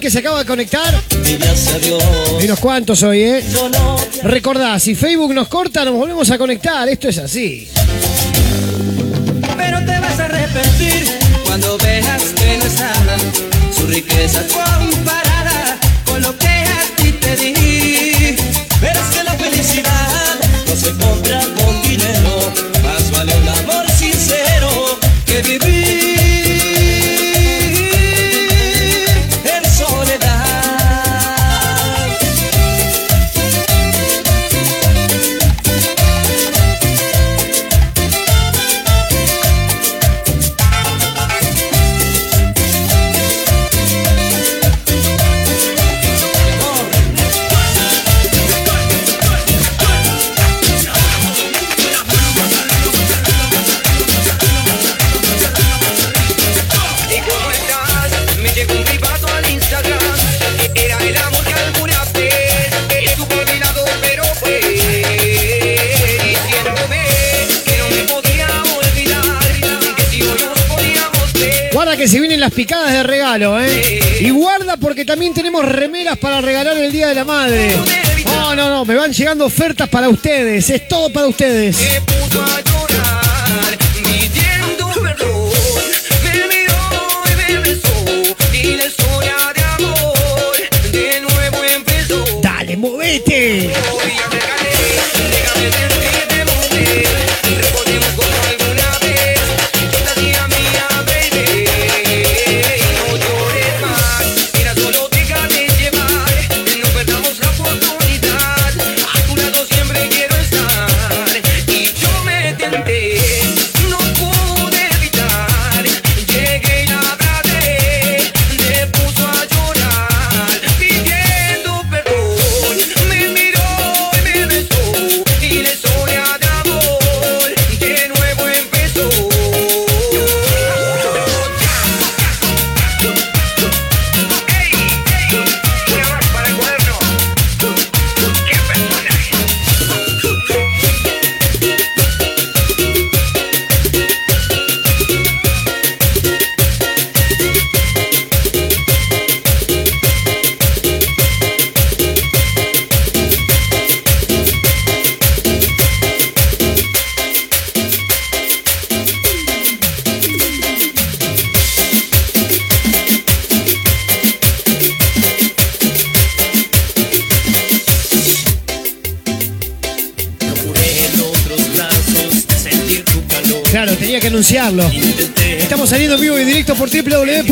que 0.00 0.10
se 0.10 0.18
acaba 0.18 0.38
de 0.38 0.46
conectar. 0.46 0.94
Y 2.40 2.46
unos 2.46 3.02
hoy, 3.02 3.22
¿eh? 3.22 3.44
Recordá, 4.22 4.78
si 4.78 4.94
Facebook 4.94 5.34
nos 5.34 5.48
corta, 5.48 5.84
nos 5.84 5.94
volvemos 5.94 6.30
a 6.30 6.38
conectar. 6.38 6.88
Esto 6.88 7.08
es 7.08 7.18
así. 7.18 7.68
Pero 9.56 9.78
te 9.84 10.00
vas 10.00 10.18
a 10.18 10.24
arrepentir 10.24 11.04
cuando 11.44 11.76
veas 11.78 12.22
que 12.34 12.58
no 12.58 12.64
es. 12.64 13.20
Su 13.76 13.86
riqueza 13.86 14.42
las 72.40 72.52
picadas 72.52 72.92
de 72.92 73.02
regalo, 73.02 73.60
¿eh? 73.60 74.00
Y 74.20 74.30
guarda 74.30 74.76
porque 74.78 75.04
también 75.04 75.34
tenemos 75.34 75.64
remeras 75.64 76.16
para 76.18 76.40
regalar 76.40 76.76
el 76.78 76.90
Día 76.90 77.08
de 77.08 77.14
la 77.14 77.24
Madre. 77.24 77.76
No, 78.24 78.56
no, 78.56 78.70
no, 78.70 78.84
me 78.84 78.94
van 78.94 79.12
llegando 79.12 79.44
ofertas 79.44 79.88
para 79.88 80.08
ustedes. 80.08 80.70
Es 80.70 80.88
todo 80.88 81.12
para 81.12 81.26
ustedes. 81.26 81.76
Dale, 92.42 92.76
movete. 92.76 93.70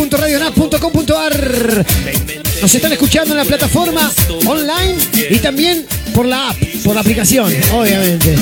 www.radionap.com.ar. 0.09 1.87
Nos 2.63 2.75
están 2.75 2.93
escuchando 2.93 3.33
en 3.35 3.39
la 3.39 3.45
plataforma 3.45 4.11
online 4.47 4.97
y 5.31 5.39
también 5.39 5.87
por 6.15 6.27
la 6.27 6.51
app, 6.51 6.57
por 6.85 6.95
la 6.95 7.01
aplicación, 7.03 7.53
obviamente. 7.73 8.35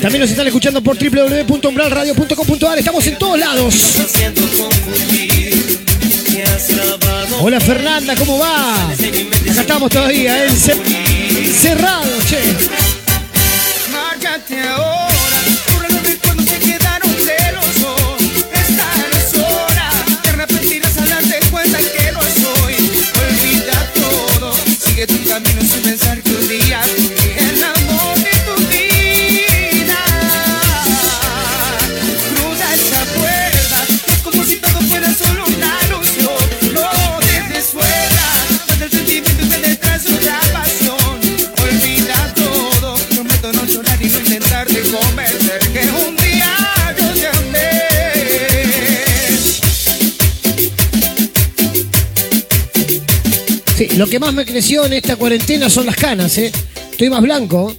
También 0.00 0.20
nos 0.22 0.30
están 0.30 0.46
escuchando 0.46 0.82
por 0.82 0.96
www.umbralradio.com.ar. 0.98 2.78
Estamos 2.78 3.06
en 3.06 3.16
todos 3.18 3.38
lados. 3.38 3.74
Hola 7.40 7.60
Fernanda, 7.60 8.14
¿cómo 8.16 8.38
va? 8.38 8.74
Acá 9.50 9.60
estamos 9.62 9.90
todavía, 9.90 10.44
¿eh? 10.44 10.48
Cer- 10.50 10.80
cerrado, 11.52 12.08
che. 12.28 12.38
Lo 54.02 54.08
que 54.08 54.18
más 54.18 54.34
me 54.34 54.44
creció 54.44 54.84
en 54.84 54.94
esta 54.94 55.14
cuarentena 55.14 55.70
son 55.70 55.86
las 55.86 55.94
canas, 55.94 56.36
¿eh? 56.36 56.50
Estoy 56.90 57.08
más 57.08 57.22
blanco. 57.22 57.72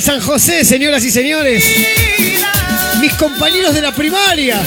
San 0.00 0.20
José, 0.20 0.64
señoras 0.64 1.04
y 1.04 1.10
señores. 1.10 1.64
Mis 3.00 3.14
compañeros 3.14 3.74
de 3.74 3.80
la 3.80 3.92
primaria. 3.94 4.60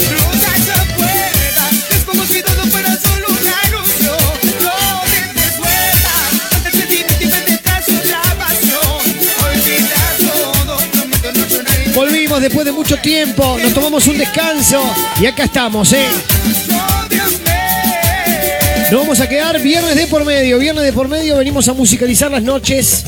Volvimos 11.93 12.41
después 12.41 12.65
de 12.65 12.71
mucho 12.71 12.97
tiempo, 12.97 13.57
nos 13.61 13.73
tomamos 13.73 14.07
un 14.07 14.17
descanso 14.17 14.81
y 15.21 15.25
acá 15.25 15.43
estamos, 15.43 15.93
¿eh? 15.93 16.07
Nos 18.91 19.01
vamos 19.01 19.19
a 19.19 19.29
quedar 19.29 19.61
viernes 19.61 19.95
de 19.95 20.07
por 20.07 20.25
medio. 20.25 20.57
Viernes 20.57 20.83
de 20.83 20.93
por 20.93 21.07
medio 21.07 21.37
venimos 21.37 21.67
a 21.67 21.73
musicalizar 21.73 22.31
las 22.31 22.41
noches 22.41 23.03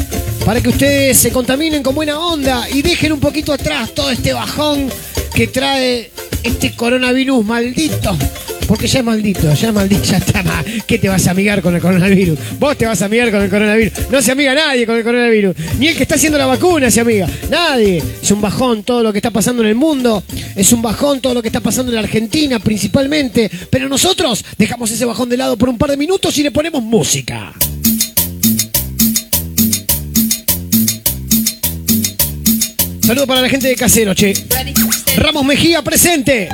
para 0.52 0.60
que 0.60 0.68
ustedes 0.68 1.18
se 1.18 1.32
contaminen 1.32 1.82
con 1.82 1.95
buena 1.95 2.20
onda 2.20 2.68
y 2.70 2.82
dejen 2.82 3.14
un 3.14 3.22
poquito 3.22 3.54
atrás 3.54 3.93
todo 3.93 4.12
este 4.12 4.34
bajón 4.34 4.89
que 5.34 5.47
trae 5.47 6.12
este 6.43 6.76
coronavirus 6.76 7.45
maldito. 7.45 8.18
Porque 8.68 8.86
ya 8.86 8.99
es 8.99 9.06
maldito, 9.06 9.54
ya 9.54 9.70
es 9.70 9.74
maldito, 9.74 10.04
ya 10.04 10.18
está 10.18 10.43
mal. 10.43 10.66
¿Qué 10.86 10.99
te 10.99 11.08
vas 11.08 11.26
a 11.26 11.32
amigar 11.32 11.62
con 11.62 11.74
el 11.74 11.82
coronavirus? 11.82 12.38
Vos 12.60 12.78
te 12.78 12.86
vas 12.86 13.02
a 13.02 13.06
amigar 13.06 13.32
con 13.32 13.41
el 13.41 13.49
coronavirus. 13.49 13.93
No 14.12 14.22
se 14.22 14.34
amiga 14.34 14.54
nadie 14.54 14.86
con 14.86 14.97
el 14.97 15.06
coronavirus. 15.06 15.56
Ni 15.80 15.88
el 15.88 15.95
que 15.95 16.04
está 16.04 16.16
haciendo 16.16 16.38
la 16.38 16.47
vacuna 16.47 16.91
se 16.91 16.99
amiga. 16.99 17.30
Nadie. 17.49 18.04
Es 18.22 18.30
un 18.30 18.41
bajón 18.41 18.84
todo 18.84 19.04
lo 19.04 19.14
que 19.14 19.20
está 19.20 19.32
pasando 19.32 19.64
en 19.64 19.70
el 19.70 19.76
mundo. 19.76 20.22
Es 20.58 20.74
un 20.74 20.82
bajón 20.82 21.22
todo 21.22 21.34
lo 21.34 21.41
que 21.41 21.47
está 21.47 21.62
pasando 21.62 21.93
en 21.93 21.95
la 21.95 22.02
Argentina 22.02 22.60
principalmente. 22.60 23.49
Pero 23.70 23.88
nosotros 23.88 24.43
dejamos 24.58 24.91
ese 24.91 25.06
bajón 25.06 25.30
de 25.30 25.38
lado 25.38 25.56
por 25.56 25.70
un 25.70 25.78
par 25.78 25.91
de 25.91 25.95
minutos 25.95 26.38
y 26.38 26.43
le 26.43 26.52
ponemos 26.52 26.84
música. 26.84 27.54
Saludo 33.12 33.28
para 33.28 33.41
la 33.41 33.49
gente 33.49 33.68
de 33.68 33.76
Casero, 33.76 34.16
che. 34.16 34.34
Ramos 35.18 35.43
Mejía 35.43 35.82
presente. 35.82 36.47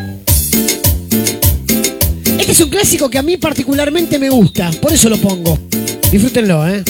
Este 2.40 2.52
es 2.52 2.60
un 2.62 2.70
clásico 2.72 3.12
que 3.12 3.20
a 3.20 3.22
mí 3.22 3.38
particularmente 3.38 4.18
me 4.18 4.32
gusta, 4.32 4.72
por 4.82 4.92
eso 4.92 5.08
lo 5.08 5.18
pongo. 5.20 5.60
Disfrútenlo, 6.12 6.68
¿eh? 6.68 6.84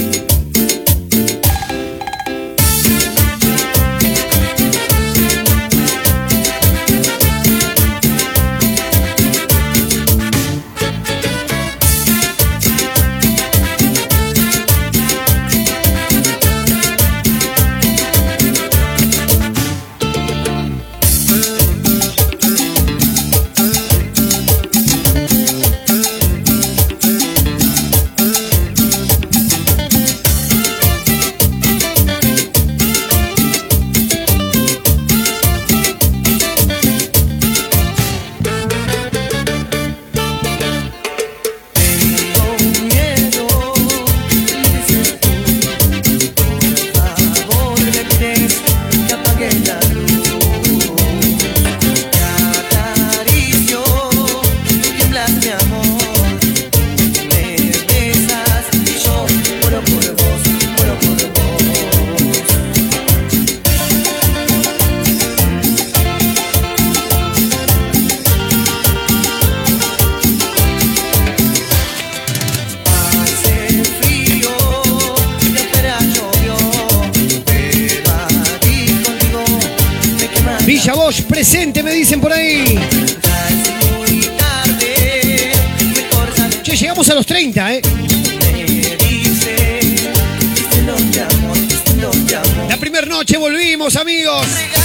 Amigos. 93.97 94.76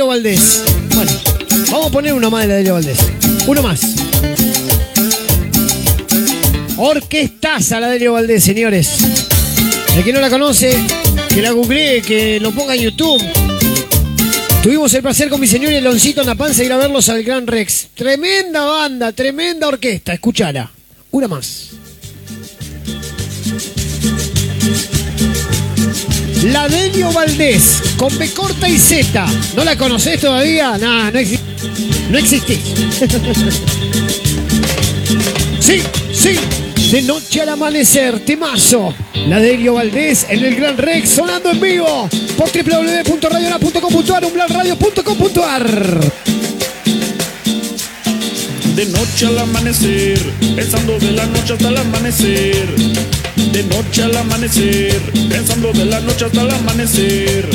Delio 0.00 0.08
Valdés. 0.08 0.64
Bueno, 0.94 1.12
vamos 1.70 1.88
a 1.88 1.90
poner 1.90 2.14
uno 2.14 2.30
más 2.30 2.44
de 2.44 2.48
la 2.48 2.54
Delio 2.54 2.72
Valdés. 2.72 3.00
Uno 3.46 3.62
más. 3.62 3.82
Orquestaza 6.78 7.78
la 7.80 7.90
Delio 7.90 8.14
Valdés, 8.14 8.42
señores. 8.42 8.88
El 9.94 10.02
que 10.02 10.10
no 10.14 10.22
la 10.22 10.30
conoce, 10.30 10.74
que 11.28 11.42
la 11.42 11.50
googlee, 11.50 12.00
que 12.00 12.40
lo 12.40 12.50
ponga 12.52 12.74
en 12.76 12.80
YouTube. 12.80 13.22
Tuvimos 14.62 14.94
el 14.94 15.02
placer 15.02 15.28
con 15.28 15.38
mi 15.38 15.46
señor 15.46 15.70
y 15.70 15.74
el 15.74 15.84
Loncito 15.84 16.22
en 16.22 16.28
la 16.28 16.34
panza 16.34 16.64
ir 16.64 16.72
a 16.72 16.78
verlos 16.78 17.10
al 17.10 17.22
Gran 17.22 17.46
Rex. 17.46 17.88
Tremenda 17.94 18.64
banda, 18.64 19.12
tremenda 19.12 19.68
orquesta. 19.68 20.14
Escuchala. 20.14 20.70
Una 21.10 21.28
más. 21.28 21.72
La 26.44 26.68
Delio 26.68 27.12
Valdés, 27.12 27.82
con 27.96 28.16
B 28.18 28.30
corta 28.32 28.68
y 28.68 28.78
Z. 28.78 29.26
¿No 29.56 29.64
la 29.64 29.76
conocés 29.76 30.20
todavía? 30.20 30.78
Nah, 30.78 31.10
no, 31.10 31.18
exi- 31.20 31.38
no 32.08 32.16
existís. 32.18 32.58
sí, 35.60 35.82
sí. 36.12 36.36
De 36.90 37.02
noche 37.02 37.42
al 37.42 37.50
amanecer, 37.50 38.20
temazo. 38.20 38.94
La 39.28 39.38
Delio 39.38 39.74
Valdés 39.74 40.26
en 40.30 40.42
el 40.44 40.56
Gran 40.56 40.78
Rex 40.78 41.10
sonando 41.10 41.50
en 41.50 41.60
vivo 41.60 42.08
por 42.38 42.50
www.radiola.com.ar, 42.50 44.24
umblalradio.com.ar. 44.24 46.00
De 48.74 48.86
noche 48.86 49.26
al 49.26 49.38
amanecer, 49.38 50.18
pensando 50.56 50.98
de 50.98 51.12
la 51.12 51.26
noche 51.26 51.52
hasta 51.52 51.68
el 51.68 51.76
amanecer. 51.76 52.74
De 53.36 53.62
noche 53.64 54.02
al 54.02 54.16
amanecer, 54.16 55.00
pensando 55.28 55.72
de 55.72 55.84
la 55.84 56.00
noche 56.00 56.24
hasta 56.24 56.42
el 56.42 56.50
amanecer. 56.50 57.48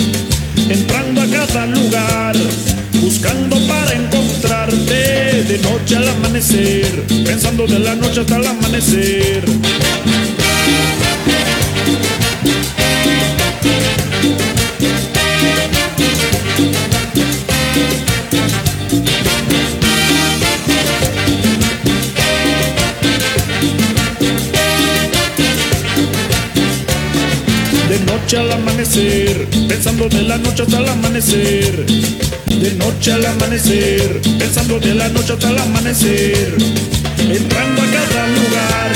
Entrando 0.69 1.21
a 1.21 1.27
cada 1.27 1.65
lugar, 1.67 2.35
buscando 3.01 3.57
para 3.67 3.93
encontrarte. 3.93 5.43
De 5.43 5.59
noche 5.59 5.95
al 5.97 6.07
amanecer, 6.09 7.03
pensando 7.25 7.67
de 7.67 7.79
la 7.79 7.95
noche 7.95 8.21
hasta 8.21 8.37
el 8.37 8.47
amanecer. 8.47 9.43
Noche 28.25 28.37
al 28.37 28.51
amanecer, 28.53 29.47
pensando 29.67 30.09
de 30.09 30.23
la 30.23 30.39
noche 30.39 30.63
hasta 30.63 30.79
el 30.79 30.89
amanecer. 30.89 31.85
De 32.47 32.71
noche 32.71 33.13
al 33.13 33.23
amanecer, 33.23 34.19
pensando 34.39 34.79
de 34.79 34.95
la 34.95 35.09
noche 35.09 35.33
hasta 35.33 35.51
el 35.51 35.59
amanecer. 35.59 36.57
Entrando 37.19 37.81
a 37.83 37.85
cada 37.85 38.27
lugar, 38.29 38.91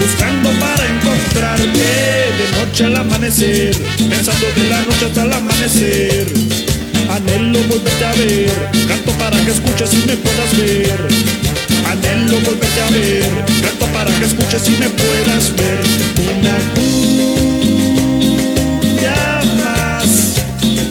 buscando 0.00 0.48
para 0.58 0.86
encontrarte. 0.86 1.68
De 1.68 2.46
noche 2.56 2.84
al 2.86 2.96
amanecer, 2.96 3.76
pensando 4.08 4.46
de 4.56 4.68
la 4.70 4.80
noche 4.80 5.04
hasta 5.04 5.22
el 5.24 5.32
amanecer. 5.34 6.26
Anhelo 7.10 7.58
volverte 7.68 8.04
a 8.06 8.12
ver, 8.14 8.70
canto 8.88 9.12
para 9.18 9.36
que 9.44 9.50
escuches 9.50 9.92
y 9.92 10.06
me 10.06 10.16
puedas 10.16 10.56
ver. 10.56 11.08
Anhelo 11.90 12.40
volverte 12.40 12.80
a 12.80 12.90
ver, 12.90 13.44
canto 13.60 13.86
para 13.92 14.10
que 14.18 14.24
escuches 14.24 14.66
y 14.66 14.70
me 14.80 14.88
puedas 14.88 15.52
ver. 15.56 15.80
Una 16.38 17.35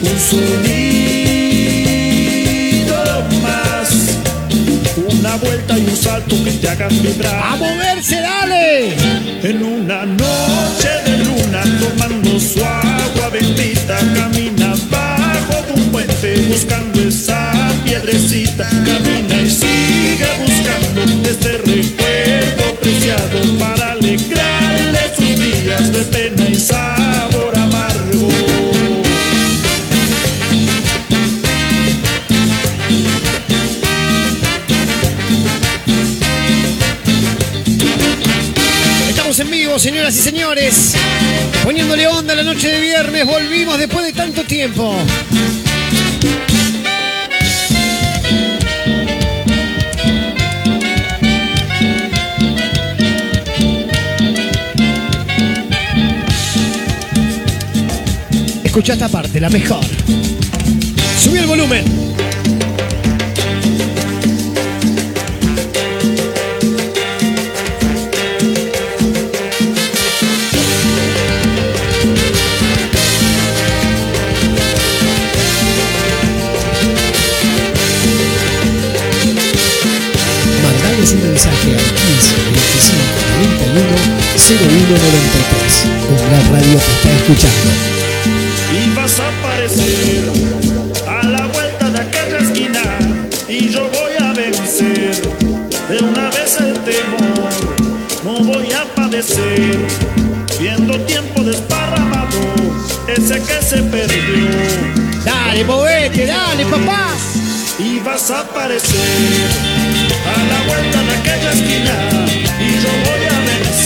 un 0.02 0.18
sonido 0.18 0.76
más, 3.42 3.88
una 4.96 5.36
vuelta 5.36 5.78
y 5.78 5.84
un 5.84 5.96
salto 5.96 6.36
que 6.44 6.52
te 6.52 6.68
hagan 6.68 7.02
vibrar. 7.02 7.34
¡A 7.34 7.56
moverse, 7.56 8.20
dale! 8.20 8.94
En 9.42 9.62
una 9.62 10.04
noche 10.06 11.05
señoras 39.86 40.16
y 40.16 40.18
señores. 40.20 40.94
Poniéndole 41.62 42.08
onda 42.08 42.34
la 42.34 42.42
noche 42.42 42.70
de 42.70 42.80
viernes. 42.80 43.24
Volvimos 43.24 43.78
después 43.78 44.04
de 44.04 44.12
tanto 44.12 44.42
tiempo. 44.42 44.96
Escucha 58.64 58.94
esta 58.94 59.08
parte, 59.08 59.38
la 59.38 59.50
mejor. 59.50 59.84
Subí 61.22 61.38
el 61.38 61.46
volumen. 61.46 62.15
91 84.46 84.86
0193. 84.86 85.86
Umbral 86.08 86.46
Radio 86.52 86.78
te 86.78 86.92
está 86.92 87.10
escuchando. 87.16 87.70
y 88.70 88.94
vas 88.94 89.18
a 89.18 89.28
aparecer 89.28 90.30
a 91.08 91.26
la 91.26 91.46
vuelta 91.48 91.90
de 91.90 91.98
aquella 91.98 92.38
esquina 92.38 92.82
y 93.48 93.68
yo 93.70 93.90
voy 93.90 94.12
a 94.24 94.32
vencer 94.34 95.20
de 95.88 95.98
una 95.98 96.30
vez 96.30 96.60
el 96.60 96.74
temor 96.74 97.50
no 98.22 98.44
voy 98.44 98.70
a 98.72 98.84
padecer 98.94 99.78
viendo 100.60 100.96
tiempo 101.00 101.42
desparramado 101.42 102.38
ese 103.08 103.42
que 103.42 103.62
se 103.62 103.82
perdió 103.82 104.48
dale 105.24 105.64
movete 105.64 106.24
dale 106.24 106.64
papá 106.66 107.08
y 107.80 107.98
vas 107.98 108.30
a 108.30 108.40
aparecer 108.40 109.48
a 110.24 110.44
la 110.44 110.68
vuelta 110.68 111.02
de 111.02 111.14
aquella 111.16 111.52
esquina 111.52 111.94
y 112.60 112.70
yo 112.82 112.90
voy 113.10 113.26
a 113.28 113.35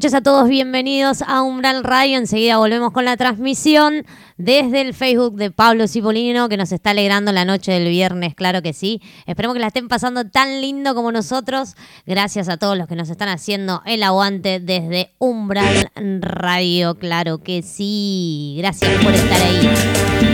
noches 0.04 0.16
a 0.16 0.22
todos, 0.22 0.50
bienvenidos 0.50 1.22
a 1.22 1.44
Umbral 1.44 1.82
Radio. 1.82 2.18
Enseguida 2.18 2.58
volvemos 2.58 2.92
con 2.92 3.06
la 3.06 3.16
transmisión 3.16 4.06
desde 4.36 4.82
el 4.82 4.94
Facebook 4.94 5.38
de 5.38 5.50
Pablo 5.50 5.88
Cipolino, 5.88 6.50
que 6.50 6.58
nos 6.58 6.74
está 6.74 6.90
alegrando 6.90 7.32
la 7.32 7.46
noche 7.46 7.72
del 7.72 7.88
viernes, 7.88 8.36
claro 8.36 8.62
que 8.62 8.74
sí. 8.74 9.02
Esperemos 9.28 9.54
que 9.54 9.62
la 9.62 9.68
estén 9.68 9.88
pasando 9.88 10.26
tan 10.26 10.60
lindo 10.60 10.94
como 10.94 11.14
nosotros. 11.14 11.76
Gracias 12.06 12.50
a 12.50 12.58
todos 12.58 12.78
los 12.78 12.90
que 12.90 12.98
nos 12.98 13.10
están 13.10 13.30
haciendo 13.30 13.82
el 13.86 14.04
aguante 14.04 14.60
desde 14.60 15.14
Umbral 15.20 15.90
Radio, 15.96 16.96
claro 16.96 17.38
que 17.38 17.62
sí. 17.62 18.56
Gracias 18.58 18.92
por 19.06 19.14
estar 19.14 19.42
ahí. 19.42 20.33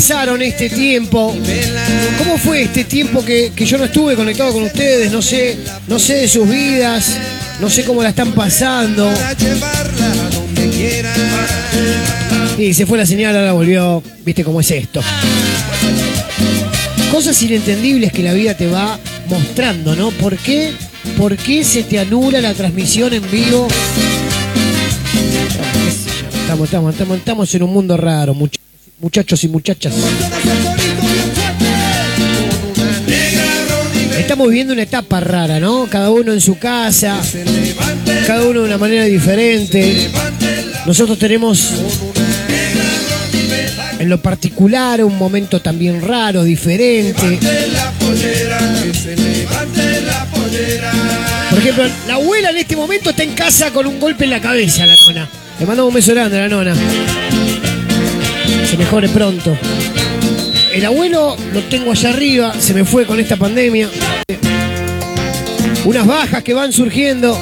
Pasaron 0.00 0.40
este 0.40 0.70
tiempo? 0.70 1.36
¿Cómo 2.16 2.38
fue 2.38 2.62
este 2.62 2.84
tiempo 2.84 3.22
que, 3.22 3.52
que 3.54 3.66
yo 3.66 3.76
no 3.76 3.84
estuve 3.84 4.16
conectado 4.16 4.50
con 4.50 4.62
ustedes? 4.62 5.12
No 5.12 5.20
sé, 5.20 5.58
no 5.88 5.98
sé 5.98 6.14
de 6.14 6.28
sus 6.28 6.48
vidas, 6.48 7.18
no 7.60 7.68
sé 7.68 7.84
cómo 7.84 8.02
la 8.02 8.08
están 8.08 8.32
pasando. 8.32 9.12
Y 12.56 12.72
se 12.72 12.86
fue 12.86 12.96
la 12.96 13.04
señal, 13.04 13.36
ahora 13.36 13.52
volvió. 13.52 14.02
¿Viste 14.24 14.42
cómo 14.42 14.62
es 14.62 14.70
esto? 14.70 15.02
Cosas 17.12 17.42
inentendibles 17.42 18.10
que 18.10 18.22
la 18.22 18.32
vida 18.32 18.54
te 18.56 18.68
va 18.68 18.98
mostrando, 19.28 19.94
¿no? 19.96 20.12
¿Por 20.12 20.38
qué? 20.38 20.72
¿Por 21.18 21.36
qué 21.36 21.62
se 21.62 21.82
te 21.82 21.98
anula 21.98 22.40
la 22.40 22.54
transmisión 22.54 23.12
en 23.12 23.30
vivo? 23.30 23.68
Estamos, 26.40 26.64
estamos, 26.64 26.92
estamos, 26.94 27.18
estamos 27.18 27.54
en 27.54 27.62
un 27.64 27.72
mundo 27.74 27.98
raro, 27.98 28.34
much- 28.34 28.59
muchachos 29.00 29.42
y 29.44 29.48
muchachas. 29.48 29.94
Estamos 34.18 34.48
viviendo 34.48 34.72
una 34.72 34.82
etapa 34.82 35.20
rara, 35.20 35.58
¿no? 35.58 35.86
Cada 35.90 36.10
uno 36.10 36.32
en 36.32 36.40
su 36.40 36.58
casa, 36.58 37.20
cada 38.26 38.42
uno 38.42 38.60
de 38.60 38.66
una 38.66 38.78
manera 38.78 39.04
diferente. 39.04 40.08
Nosotros 40.86 41.18
tenemos 41.18 41.72
en 43.98 44.08
lo 44.08 44.20
particular 44.22 45.04
un 45.04 45.18
momento 45.18 45.60
también 45.60 46.00
raro, 46.00 46.44
diferente. 46.44 47.38
Por 51.50 51.58
ejemplo, 51.58 51.84
la 52.06 52.14
abuela 52.14 52.50
en 52.50 52.56
este 52.58 52.76
momento 52.76 53.10
está 53.10 53.22
en 53.24 53.32
casa 53.32 53.70
con 53.72 53.86
un 53.86 53.98
golpe 53.98 54.24
en 54.24 54.30
la 54.30 54.40
cabeza, 54.40 54.86
la 54.86 54.94
nona. 55.06 55.28
Le 55.58 55.66
mandamos 55.66 55.88
un 55.88 55.94
beso 55.94 56.12
grande 56.14 56.38
a 56.38 56.42
la 56.42 56.48
nona. 56.48 56.74
Se 58.68 58.76
mejore 58.76 59.08
pronto. 59.08 59.56
El 60.72 60.84
abuelo 60.84 61.36
lo 61.52 61.60
tengo 61.64 61.90
allá 61.90 62.10
arriba, 62.10 62.54
se 62.58 62.74
me 62.74 62.84
fue 62.84 63.04
con 63.04 63.18
esta 63.18 63.36
pandemia. 63.36 63.88
Unas 65.84 66.06
bajas 66.06 66.42
que 66.42 66.54
van 66.54 66.72
surgiendo 66.72 67.36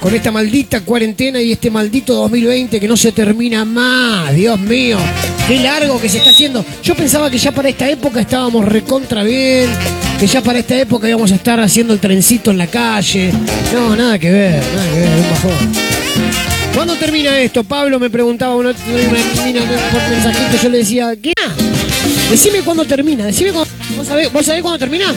con 0.00 0.14
esta 0.14 0.32
maldita 0.32 0.80
cuarentena 0.80 1.40
y 1.40 1.52
este 1.52 1.70
maldito 1.70 2.14
2020 2.14 2.80
que 2.80 2.88
no 2.88 2.96
se 2.96 3.12
termina 3.12 3.64
más. 3.64 4.34
Dios 4.34 4.58
mío, 4.58 4.98
qué 5.46 5.60
largo 5.60 6.00
que 6.00 6.08
se 6.08 6.18
está 6.18 6.30
haciendo. 6.30 6.64
Yo 6.82 6.94
pensaba 6.94 7.30
que 7.30 7.38
ya 7.38 7.52
para 7.52 7.68
esta 7.68 7.88
época 7.88 8.20
estábamos 8.20 8.64
recontra 8.64 9.22
bien, 9.22 9.68
que 10.18 10.26
ya 10.26 10.40
para 10.42 10.58
esta 10.58 10.76
época 10.78 11.08
íbamos 11.08 11.30
a 11.32 11.36
estar 11.36 11.60
haciendo 11.60 11.92
el 11.92 12.00
trencito 12.00 12.50
en 12.50 12.58
la 12.58 12.66
calle. 12.66 13.30
No, 13.72 13.94
nada 13.94 14.18
que 14.18 14.30
ver, 14.30 14.62
nada 14.74 14.90
que 14.90 14.98
ver, 15.00 15.18
un 15.18 15.30
bajón. 15.30 15.89
¿Cuándo 16.80 16.96
termina 16.96 17.38
esto? 17.38 17.62
Pablo 17.62 18.00
me 18.00 18.08
preguntaba 18.08 18.56
una, 18.56 18.72
por 18.72 18.94
mensajito, 18.94 20.62
yo 20.62 20.68
le 20.70 20.78
decía, 20.78 21.14
¿qué? 21.14 21.34
Decime 22.30 22.62
cuándo 22.62 22.86
termina, 22.86 23.26
decime 23.26 23.52
cuándo. 23.52 23.70
¿Vos 23.98 24.06
sabés, 24.06 24.32
¿Vos 24.32 24.46
sabés 24.46 24.62
cuándo 24.62 24.78
termina? 24.78 25.14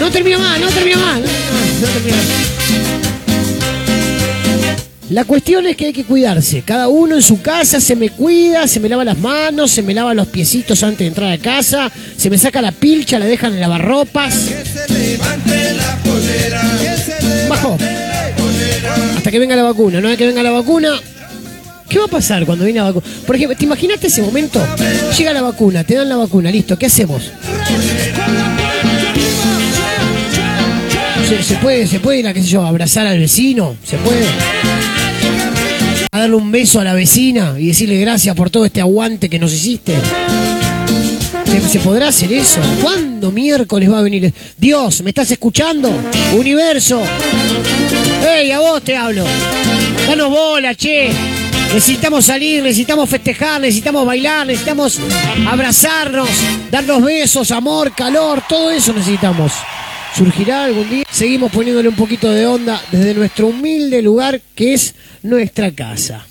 No 0.00 0.10
termina 0.10 0.38
más, 0.38 0.58
no 0.58 0.66
termina 0.66 0.96
más, 0.96 1.20
no, 1.20 1.26
no, 1.26 1.86
no 1.86 1.86
termina 1.86 2.16
más. 2.16 2.26
La 5.10 5.24
cuestión 5.24 5.68
es 5.68 5.76
que 5.76 5.86
hay 5.86 5.92
que 5.92 6.02
cuidarse. 6.02 6.62
Cada 6.62 6.88
uno 6.88 7.14
en 7.14 7.22
su 7.22 7.40
casa 7.42 7.80
se 7.80 7.94
me 7.94 8.10
cuida, 8.10 8.66
se 8.66 8.80
me 8.80 8.88
lava 8.88 9.04
las 9.04 9.18
manos, 9.18 9.70
se 9.70 9.82
me 9.82 9.94
lava 9.94 10.14
los 10.14 10.26
piecitos 10.26 10.82
antes 10.82 10.98
de 10.98 11.06
entrar 11.06 11.30
a 11.30 11.38
casa, 11.38 11.92
se 12.16 12.28
me 12.28 12.38
saca 12.38 12.60
la 12.60 12.72
pilcha, 12.72 13.20
la 13.20 13.26
dejan 13.26 13.54
en 13.54 13.60
lavarropas. 13.60 14.50
Levante 14.88 15.74
la 15.74 15.96
pollera 16.02 16.60
Que 16.80 16.96
se 17.00 17.22
levante 17.22 17.48
Bajo. 17.48 17.78
Hasta 19.16 19.30
que 19.30 19.38
venga 19.38 19.56
la 19.56 19.62
vacuna. 19.62 20.00
No 20.00 20.08
es 20.08 20.16
que 20.16 20.26
venga 20.26 20.42
la 20.42 20.50
vacuna. 20.50 20.90
¿Qué 21.88 21.98
va 21.98 22.04
a 22.04 22.08
pasar 22.08 22.44
cuando 22.44 22.64
viene 22.64 22.80
la 22.80 22.86
vacuna? 22.86 23.06
Por 23.26 23.36
ejemplo, 23.36 23.56
¿te 23.56 23.64
imaginaste 23.64 24.08
ese 24.08 24.20
momento? 24.20 24.62
Llega 25.16 25.32
la 25.32 25.40
vacuna, 25.40 25.84
te 25.84 25.94
dan 25.94 26.08
la 26.08 26.16
vacuna, 26.16 26.50
listo, 26.50 26.78
¿qué 26.78 26.86
hacemos? 26.86 27.30
¿Se, 31.42 31.54
puede, 31.56 31.86
se 31.86 32.00
puede 32.00 32.18
ir 32.18 32.28
a, 32.28 32.34
qué 32.34 32.42
sé 32.42 32.48
yo, 32.48 32.62
abrazar 32.62 33.06
al 33.06 33.18
vecino? 33.18 33.76
¿Se 33.84 33.96
puede? 33.98 34.26
A 36.12 36.20
darle 36.20 36.36
un 36.36 36.50
beso 36.50 36.80
a 36.80 36.84
la 36.84 36.92
vecina 36.92 37.54
y 37.58 37.68
decirle 37.68 37.98
gracias 38.00 38.34
por 38.34 38.50
todo 38.50 38.66
este 38.66 38.80
aguante 38.80 39.30
que 39.30 39.38
nos 39.38 39.52
hiciste. 39.52 39.94
¿Se, 41.48 41.80
podrá 41.80 42.08
hacer 42.08 42.32
eso? 42.32 42.60
¿Cuándo 42.82 43.30
miércoles 43.30 43.90
va 43.90 44.00
a 44.00 44.02
venir? 44.02 44.32
Dios, 44.56 45.02
¿me 45.02 45.10
estás 45.10 45.30
escuchando? 45.30 45.90
Universo. 46.34 47.02
¡Ey, 48.26 48.50
a 48.52 48.58
vos 48.58 48.82
te 48.82 48.96
hablo! 48.96 49.24
Danos 50.06 50.30
bola, 50.30 50.74
che. 50.74 51.10
Necesitamos 51.72 52.26
salir, 52.26 52.62
necesitamos 52.62 53.08
festejar, 53.08 53.60
necesitamos 53.60 54.06
bailar, 54.06 54.46
necesitamos 54.46 54.98
abrazarnos, 55.46 56.28
darnos 56.70 57.02
besos, 57.02 57.50
amor, 57.50 57.94
calor, 57.94 58.42
todo 58.48 58.70
eso 58.70 58.92
necesitamos. 58.92 59.52
¿Surgirá 60.16 60.64
algún 60.64 60.88
día? 60.88 61.04
Seguimos 61.10 61.50
poniéndole 61.50 61.88
un 61.88 61.96
poquito 61.96 62.30
de 62.30 62.46
onda 62.46 62.82
desde 62.90 63.14
nuestro 63.14 63.48
humilde 63.48 64.02
lugar 64.02 64.40
que 64.54 64.74
es 64.74 64.94
nuestra 65.22 65.70
casa. 65.72 66.26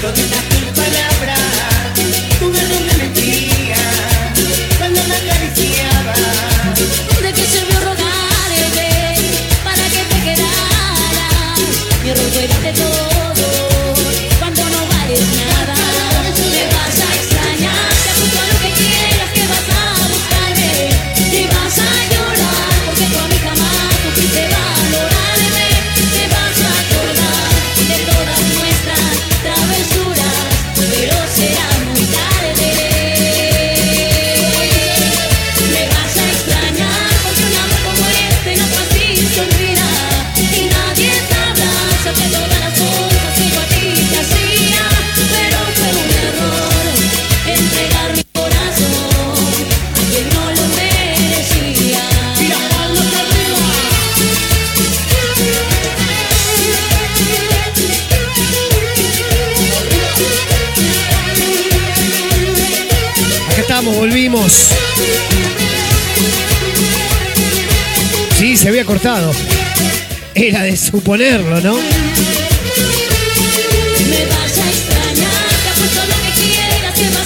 gonna 0.00 0.14
Cause 0.14 0.47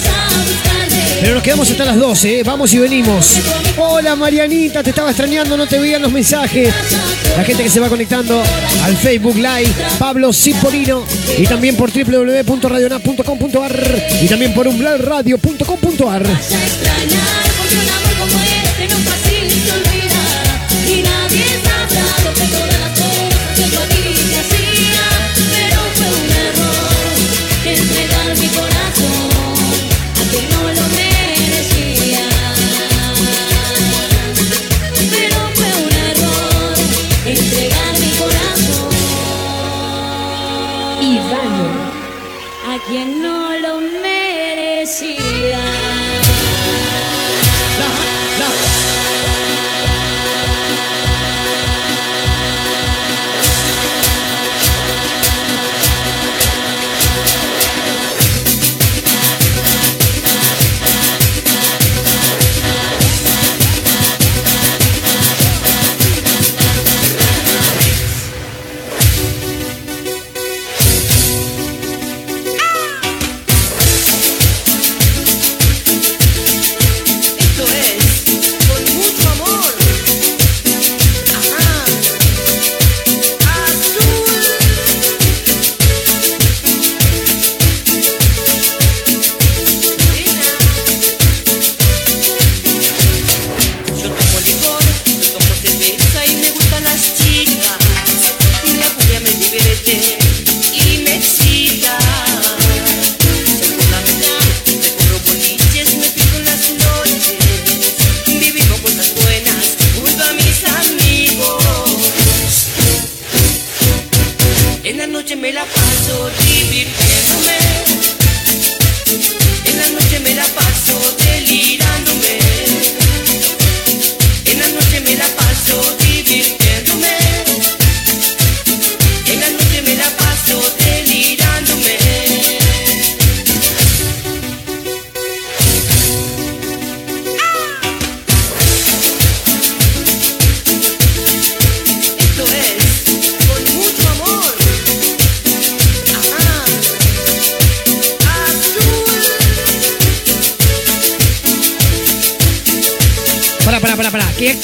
a 0.08 0.44
buscarme. 0.44 1.18
Pero 1.20 1.34
nos 1.34 1.42
quedamos 1.42 1.70
hasta 1.70 1.84
las 1.84 1.96
12, 1.96 2.40
¿eh? 2.40 2.42
vamos 2.42 2.72
y 2.74 2.78
venimos. 2.78 3.36
Hola 3.76 4.16
Marianita, 4.16 4.82
te 4.82 4.90
estaba 4.90 5.10
extrañando, 5.10 5.56
no 5.56 5.66
te 5.66 5.78
veían 5.78 6.02
los 6.02 6.10
mensajes. 6.10 6.74
La 7.36 7.44
gente 7.44 7.62
que 7.62 7.70
se 7.70 7.78
va 7.78 7.88
conectando 7.88 8.42
al 8.82 8.96
Facebook 8.96 9.36
Live, 9.36 9.70
Pablo 9.98 10.32
Cipolino, 10.32 11.04
y 11.38 11.46
también 11.46 11.76
por 11.76 11.92
www.radionap.com.ar 11.92 14.04
y 14.22 14.26
también 14.26 14.52
por 14.52 14.66
umblalradio.com.ar. 14.66 16.26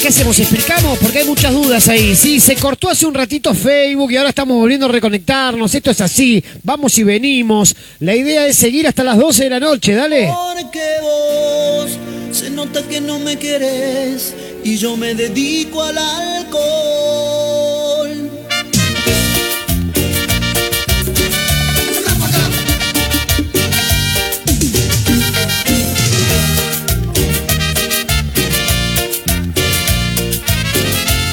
hacemos? 0.09 0.39
¿Explicamos? 0.39 0.97
Porque 0.97 1.19
hay 1.19 1.27
muchas 1.27 1.53
dudas 1.53 1.87
ahí. 1.87 2.15
Sí, 2.15 2.39
se 2.39 2.55
cortó 2.55 2.89
hace 2.89 3.05
un 3.05 3.13
ratito 3.13 3.53
Facebook 3.53 4.11
y 4.11 4.17
ahora 4.17 4.29
estamos 4.29 4.57
volviendo 4.57 4.87
a 4.87 4.89
reconectarnos. 4.89 5.73
Esto 5.75 5.91
es 5.91 6.01
así. 6.01 6.43
Vamos 6.63 6.97
y 6.97 7.03
venimos. 7.03 7.75
La 7.99 8.15
idea 8.15 8.47
es 8.47 8.55
seguir 8.55 8.87
hasta 8.87 9.03
las 9.03 9.17
12 9.17 9.43
de 9.43 9.49
la 9.51 9.59
noche. 9.59 9.93
Dale. 9.93 10.27
Porque 10.27 10.81
vos 11.01 11.91
se 12.31 12.49
nota 12.49 12.81
que 12.87 12.99
no 12.99 13.19
me 13.19 13.37
querés 13.37 14.33
y 14.63 14.77
yo 14.77 14.97
me 14.97 15.13
dedico 15.13 15.83
al 15.83 15.97
alcohol. 15.97 16.38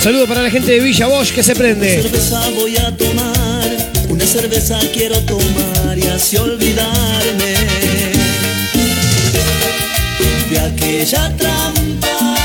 Saludos 0.07 0.29
para 0.29 0.43
la 0.43 0.51
gente 0.51 0.71
de 0.71 0.79
Villa 0.79 1.09
Bosch 1.09 1.33
que 1.33 1.43
se 1.43 1.57
prende. 1.57 2.01
cerveza 2.01 2.49
voy 2.51 2.77
a 2.77 2.97
tomar, 2.97 3.69
una 4.09 4.25
cerveza 4.25 4.79
quiero 4.95 5.19
tomar 5.23 5.99
y 5.99 6.07
así 6.07 6.37
olvidarme 6.37 7.55
de 10.49 10.59
aquella 10.61 11.37
trampa, 11.37 12.37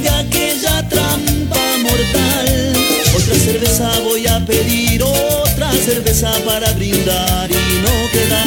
de 0.00 0.08
aquella 0.08 0.88
trampa 0.88 1.60
mortal. 1.82 2.72
Otra 3.16 3.34
cerveza 3.34 3.98
voy 4.04 4.28
a 4.28 4.38
pedir, 4.46 5.02
otra 5.02 5.72
cerveza 5.72 6.30
para 6.46 6.70
brindar 6.74 7.50
y 7.50 7.82
no 7.82 8.10
quedarme 8.12 8.37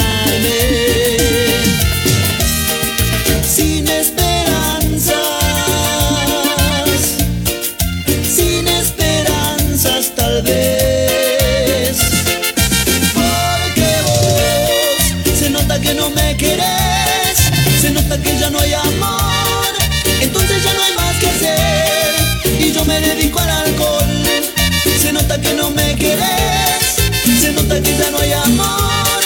que 27.80 27.98
ya 27.98 28.12
no 28.12 28.18
hay 28.20 28.34
amor, 28.34 29.22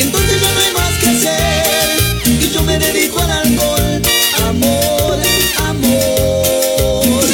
entonces 0.00 0.40
ya 0.40 0.52
no 0.52 0.60
hay 0.60 0.72
más 0.74 0.98
que 1.00 1.08
hacer 1.08 1.88
y 2.40 2.48
yo 2.50 2.62
me 2.62 2.78
dedico 2.78 3.18
al 3.18 3.30
alcohol. 3.32 4.02
Amor, 4.46 5.18
amor. 5.66 7.24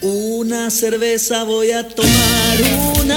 Una 0.00 0.68
cerveza 0.70 1.44
voy 1.44 1.70
a 1.70 1.86
tomar, 1.86 2.56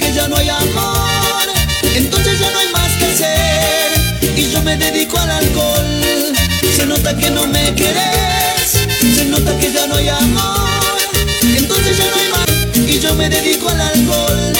que 0.00 0.12
ya 0.12 0.26
no 0.28 0.36
hay 0.36 0.48
amor, 0.48 1.46
entonces 1.94 2.40
ya 2.40 2.50
no 2.50 2.58
hay 2.58 2.68
más 2.72 2.92
que 2.96 3.04
hacer. 3.04 4.36
Y 4.36 4.50
yo 4.50 4.62
me 4.62 4.76
dedico 4.76 5.18
al 5.18 5.30
alcohol. 5.30 6.32
Se 6.74 6.86
nota 6.86 7.16
que 7.16 7.30
no 7.30 7.46
me 7.46 7.74
querés, 7.74 8.86
se 9.14 9.24
nota 9.26 9.56
que 9.58 9.72
ya 9.72 9.86
no 9.86 9.96
hay 9.96 10.08
amor, 10.08 10.98
entonces 11.42 11.98
ya 11.98 12.04
no 12.10 12.16
hay 12.16 12.28
más. 12.30 12.88
Y 12.88 12.98
yo 12.98 13.14
me 13.14 13.28
dedico 13.28 13.68
al 13.68 13.80
alcohol. 13.80 14.52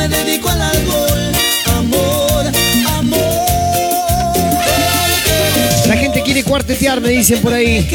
me 0.00 0.08
dedico 0.08 0.48
al 0.48 0.62
alcohol. 0.62 1.30
Amor, 1.76 2.46
amor. 2.96 3.20
La 5.86 5.96
gente 5.96 6.22
quiere 6.22 6.42
cuartetear, 6.42 7.02
me 7.02 7.10
dicen 7.10 7.38
por 7.40 7.52
ahí. 7.52 7.86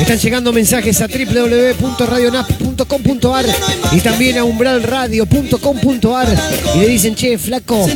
Están 0.00 0.18
llegando 0.18 0.52
mensajes 0.52 1.00
a 1.00 1.06
www.radionap.com.ar 1.06 3.46
y 3.92 4.00
también 4.00 4.38
a 4.38 4.44
umbralradio.com.ar 4.44 6.26
y 6.74 6.78
le 6.78 6.88
dicen, 6.88 7.14
che, 7.14 7.38
flaco, 7.38 7.86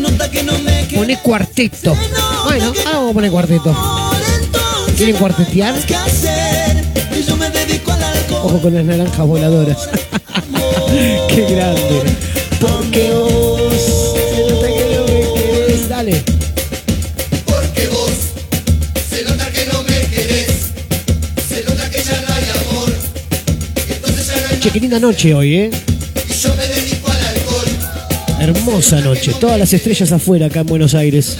poné 0.94 1.18
cuarteto. 1.18 1.96
Bueno, 2.44 2.72
ahora 2.86 2.98
vamos 2.98 3.10
a 3.10 3.14
poner 3.14 3.30
cuarteto. 3.30 3.76
¿Quieren 4.96 5.16
cuartetear? 5.16 5.74
Ojo 8.44 8.60
con 8.60 8.74
las 8.74 8.84
naranjas 8.84 9.26
voladoras. 9.26 9.88
Qué 11.28 11.46
grande. 11.48 12.31
noche, 24.62 24.72
qué 24.74 24.80
linda 24.80 25.00
noche 25.00 25.34
hoy, 25.34 25.56
¿eh? 25.56 25.70
Yo 26.40 26.54
me 26.54 26.68
dedico 26.68 27.10
al 27.10 27.24
alcohol. 27.24 27.66
Hermosa 28.38 29.00
noche, 29.00 29.32
todas 29.40 29.58
las 29.58 29.72
estrellas 29.72 30.12
afuera 30.12 30.46
acá 30.46 30.60
en 30.60 30.66
Buenos 30.66 30.94
Aires. 30.94 31.36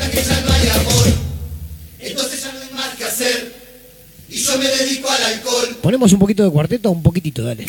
Ponemos 5.81 6.13
un 6.13 6.19
poquito 6.19 6.43
de 6.43 6.51
cuarteto, 6.51 6.91
un 6.91 7.03
poquitito, 7.03 7.45
dale. 7.45 7.65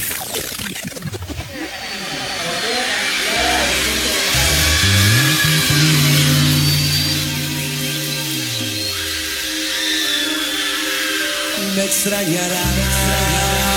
Me 11.76 11.86
extrañará. 11.86 13.73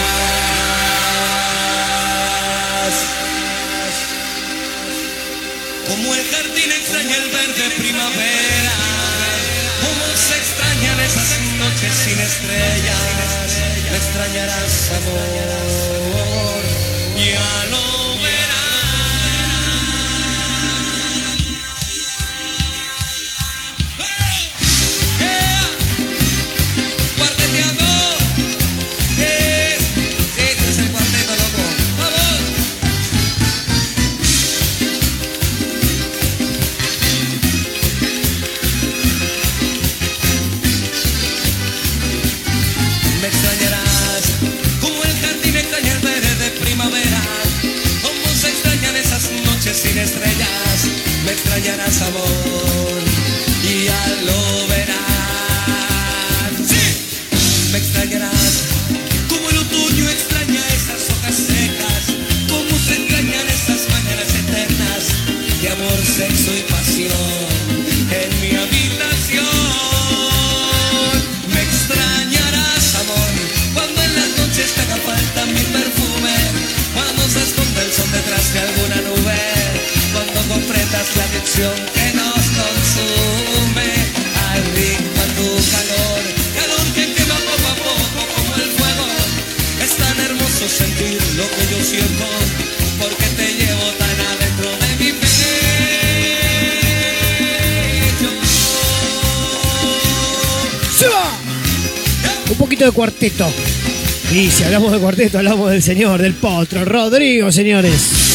de 7.56 7.70
primavera. 7.70 8.72
¿Cómo 9.80 10.16
se 10.16 10.36
extrañan 10.36 11.00
esas 11.00 11.40
noches 11.58 11.94
sin 11.94 12.20
estrellas? 12.20 13.58
Me 13.90 13.96
extrañarás, 13.96 14.90
amor. 14.90 16.35
Y 104.32 104.50
si 104.50 104.62
hablamos 104.62 104.92
de 104.92 104.98
cuarteto, 104.98 105.38
hablamos 105.38 105.70
del 105.72 105.82
señor, 105.82 106.22
del 106.22 106.34
potro, 106.34 106.84
Rodrigo, 106.84 107.50
señores. 107.50 108.26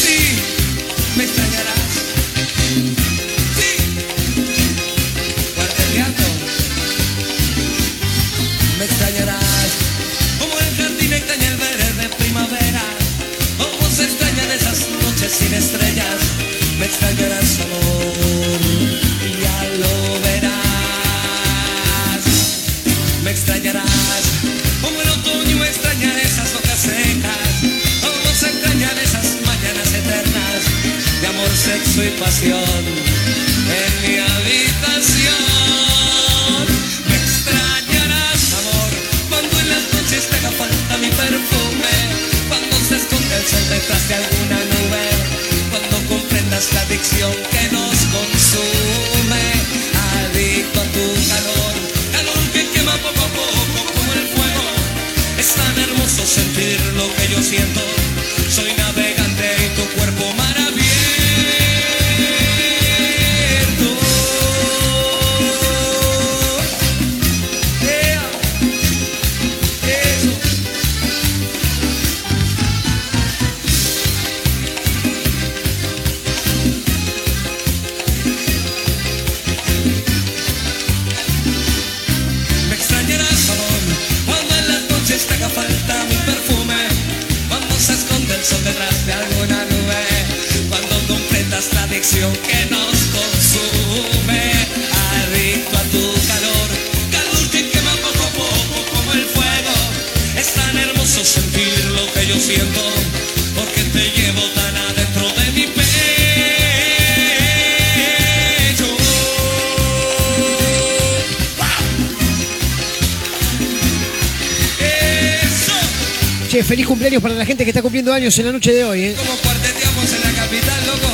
Cumpliendo 117.92 118.14
años 118.14 118.38
en 118.38 118.46
la 118.46 118.52
noche 118.52 118.72
de 118.72 118.84
hoy, 118.84 119.02
¿eh? 119.02 119.14
como 119.14 119.36
cuarteteamos 119.36 120.12
en 120.14 120.20
la 120.22 120.32
capital, 120.40 120.86
loco. 120.86 121.08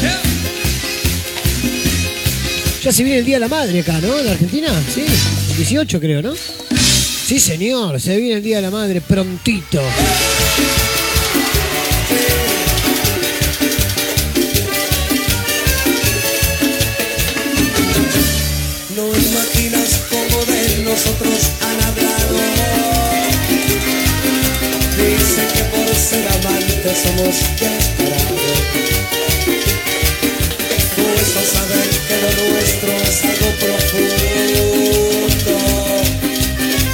Yeah. 0.00 0.20
Ya 2.82 2.90
se 2.90 3.04
viene 3.04 3.18
el 3.18 3.24
Día 3.26 3.36
de 3.36 3.40
la 3.40 3.48
Madre 3.48 3.80
acá, 3.80 4.00
¿no? 4.00 4.18
En 4.18 4.24
la 4.24 4.32
Argentina, 4.32 4.68
sí. 4.94 5.04
El 5.50 5.56
18 5.58 6.00
creo, 6.00 6.22
¿no? 6.22 6.32
Sí, 6.34 7.38
señor, 7.38 8.00
se 8.00 8.16
viene 8.16 8.36
el 8.36 8.42
Día 8.42 8.56
de 8.56 8.62
la 8.62 8.70
Madre 8.70 9.02
prontito. 9.02 9.82
Somos 26.94 27.36
desesperados. 27.58 28.42
A 31.32 31.44
saber 31.44 31.88
que 31.88 32.16
lo 32.20 32.30
nuestro 32.52 32.90
es 32.92 33.24
algo 33.24 33.50
profundo. 33.58 35.54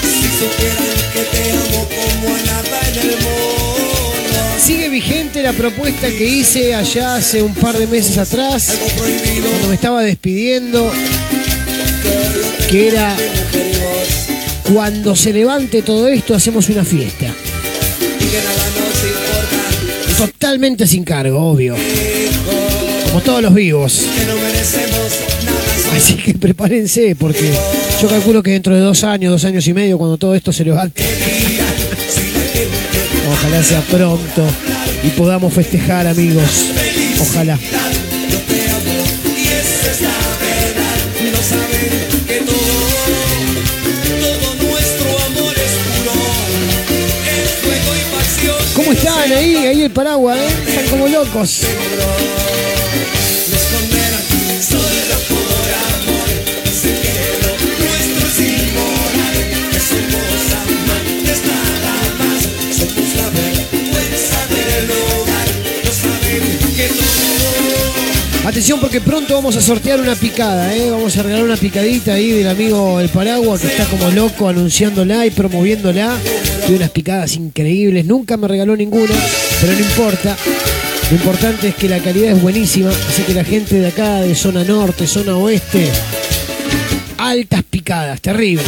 Si 0.02 0.28
supieran 0.38 0.96
que 1.12 1.22
te 1.24 1.42
amo 1.50 1.80
como 1.88 2.26
a 2.34 2.38
nada 2.42 2.78
en 2.88 2.96
el 3.00 3.16
mundo. 3.16 4.38
Sigue 4.58 4.88
vigente 4.90 5.42
la 5.42 5.52
propuesta 5.52 6.08
que 6.08 6.24
hice 6.24 6.74
allá 6.74 7.16
hace 7.16 7.42
un 7.42 7.54
par 7.54 7.76
de 7.76 7.88
meses 7.88 8.16
atrás, 8.16 8.78
cuando 8.96 9.68
me 9.68 9.74
estaba 9.74 10.02
despidiendo, 10.02 10.92
que 12.70 12.88
era 12.88 13.16
cuando 14.72 15.16
se 15.16 15.32
levante 15.32 15.82
todo 15.82 16.06
esto 16.08 16.34
hacemos 16.34 16.68
una 16.68 16.84
fiesta. 16.84 17.27
Totalmente 20.18 20.84
sin 20.84 21.04
cargo, 21.04 21.38
obvio. 21.38 21.76
Como 23.06 23.20
todos 23.20 23.40
los 23.40 23.54
vivos. 23.54 24.02
Así 25.96 26.16
que 26.16 26.34
prepárense 26.34 27.14
porque 27.14 27.52
yo 28.02 28.08
calculo 28.08 28.42
que 28.42 28.50
dentro 28.50 28.74
de 28.74 28.80
dos 28.80 29.04
años, 29.04 29.30
dos 29.30 29.44
años 29.44 29.66
y 29.68 29.74
medio, 29.74 29.96
cuando 29.96 30.18
todo 30.18 30.34
esto 30.34 30.52
se 30.52 30.64
levante, 30.64 31.04
ojalá 33.30 33.62
sea 33.62 33.80
pronto 33.82 34.44
y 35.04 35.08
podamos 35.10 35.52
festejar 35.52 36.08
amigos. 36.08 36.66
Ojalá. 37.20 37.56
¿Cómo 48.88 48.98
están 48.98 49.30
ahí? 49.32 49.54
Ahí 49.54 49.82
el 49.82 49.90
paraguas, 49.90 50.38
¿eh? 50.38 50.48
Están 50.66 50.86
como 50.86 51.08
locos. 51.08 51.60
Atención 68.48 68.80
porque 68.80 69.02
pronto 69.02 69.34
vamos 69.34 69.56
a 69.56 69.60
sortear 69.60 70.00
una 70.00 70.14
picada, 70.14 70.74
¿eh? 70.74 70.90
Vamos 70.90 71.14
a 71.18 71.22
regalar 71.22 71.44
una 71.44 71.58
picadita 71.58 72.14
ahí 72.14 72.30
del 72.30 72.48
amigo 72.48 72.98
El 72.98 73.10
Paraguas 73.10 73.60
que 73.60 73.66
está 73.66 73.84
como 73.84 74.10
loco 74.10 74.48
anunciándola 74.48 75.26
y 75.26 75.30
promoviéndola. 75.30 76.16
Tiene 76.60 76.76
unas 76.76 76.88
picadas 76.88 77.36
increíbles. 77.36 78.06
Nunca 78.06 78.38
me 78.38 78.48
regaló 78.48 78.74
ninguna, 78.74 79.14
pero 79.60 79.74
no 79.74 79.78
importa. 79.80 80.34
Lo 81.10 81.16
importante 81.18 81.68
es 81.68 81.74
que 81.74 81.90
la 81.90 81.98
calidad 81.98 82.32
es 82.32 82.40
buenísima. 82.40 82.88
Así 82.88 83.22
que 83.24 83.34
la 83.34 83.44
gente 83.44 83.80
de 83.80 83.88
acá, 83.88 84.22
de 84.22 84.34
zona 84.34 84.64
norte, 84.64 85.06
zona 85.06 85.36
oeste, 85.36 85.86
altas 87.18 87.62
picadas, 87.68 88.18
terrible. 88.22 88.64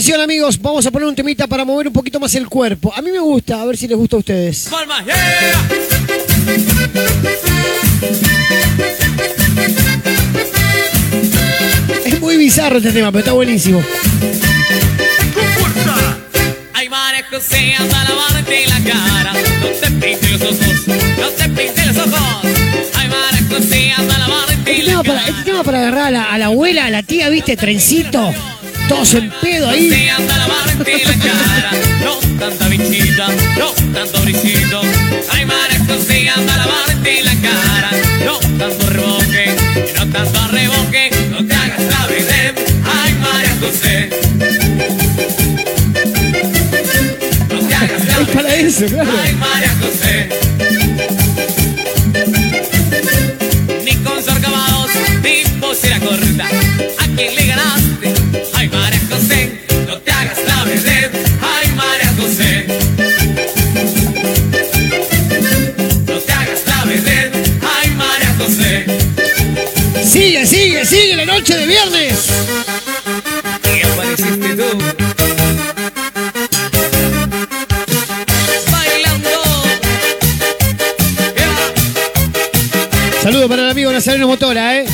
Atención 0.00 0.22
amigos, 0.22 0.58
vamos 0.62 0.86
a 0.86 0.90
poner 0.90 1.06
un 1.06 1.14
temita 1.14 1.46
para 1.46 1.62
mover 1.62 1.88
un 1.88 1.92
poquito 1.92 2.18
más 2.18 2.34
el 2.34 2.48
cuerpo. 2.48 2.90
A 2.96 3.02
mí 3.02 3.10
me 3.12 3.18
gusta, 3.18 3.60
a 3.60 3.66
ver 3.66 3.76
si 3.76 3.86
les 3.86 3.98
gusta 3.98 4.16
a 4.16 4.20
ustedes. 4.20 4.66
Palmas, 4.70 5.04
yeah. 5.04 5.68
Es 12.06 12.18
muy 12.18 12.38
bizarro 12.38 12.78
este 12.78 12.92
tema, 12.92 13.08
pero 13.12 13.18
está 13.18 13.32
buenísimo. 13.32 13.84
Ay, 16.72 16.88
María 16.88 17.26
José, 17.30 17.74
anda 17.78 18.00
a 18.00 18.04
lavarte 18.08 18.64
la 18.68 18.90
cara. 18.90 19.34
No 19.60 19.66
te 19.68 19.90
pintes 19.90 20.40
los 20.40 20.42
ojos, 20.42 20.88
no 21.18 21.28
te 21.28 21.44
pintes 21.50 21.86
los 21.88 22.06
ojos. 22.06 22.46
Ay, 22.94 23.06
María 23.06 23.46
José, 23.50 23.92
anda 23.98 24.14
a 24.14 24.18
lavarte 24.18 24.78
Este 24.78 24.92
la 24.92 25.02
para, 25.02 25.18
cara. 25.18 25.28
este 25.28 25.42
tema 25.44 25.62
para 25.62 25.78
agarrar 25.80 26.06
a 26.06 26.10
la, 26.10 26.32
a 26.32 26.38
la 26.38 26.46
abuela, 26.46 26.86
a 26.86 26.90
la 26.90 27.02
tía, 27.02 27.28
viste, 27.28 27.54
trencito. 27.54 28.32
Todos 28.90 29.14
en 29.14 29.30
pedo 29.40 29.68
ahí. 29.68 30.10
No 32.02 32.16
tanta 32.40 32.66
bichita, 32.66 33.28
no 33.56 33.70
tanto 33.94 34.20
brisito. 34.22 34.80
Ay, 35.30 35.46
María 35.46 35.78
José, 35.86 36.28
anda 36.28 36.54
a 36.54 36.56
lavarte 36.56 37.22
la 37.22 37.34
cara. 37.36 37.90
No 38.24 38.38
tanto 38.58 38.90
reboque, 38.90 39.54
no 39.94 40.06
tanto 40.08 40.48
reboque. 40.48 41.10
No 41.30 41.46
te 41.46 41.54
hagas 41.54 41.82
la 41.82 42.06
vedette. 42.08 42.74
Ay, 42.84 43.14
María 43.14 43.56
José. 43.60 44.10
No 47.48 47.68
te 47.68 47.74
hagas 47.76 48.06
la 48.06 48.22
Es 48.22 48.28
para 48.30 48.54
eso, 48.56 48.86
claro. 48.86 49.10
Ay, 49.22 49.32
María 49.34 49.72
José. 49.80 50.49
Sigue, 70.10 70.44
sigue, 70.44 70.84
sigue 70.84 71.14
la 71.14 71.24
noche 71.24 71.56
de 71.56 71.66
viernes. 71.66 72.26
Y 73.62 73.86
apareciste 73.86 74.56
tú. 74.56 74.78
Bailando. 78.72 79.30
Yeah. 81.36 83.22
Saludos 83.22 83.48
para 83.48 83.62
el 83.62 83.70
amigo 83.70 83.92
Nazareno 83.92 84.26
Motora, 84.26 84.80
¿eh? 84.80 84.86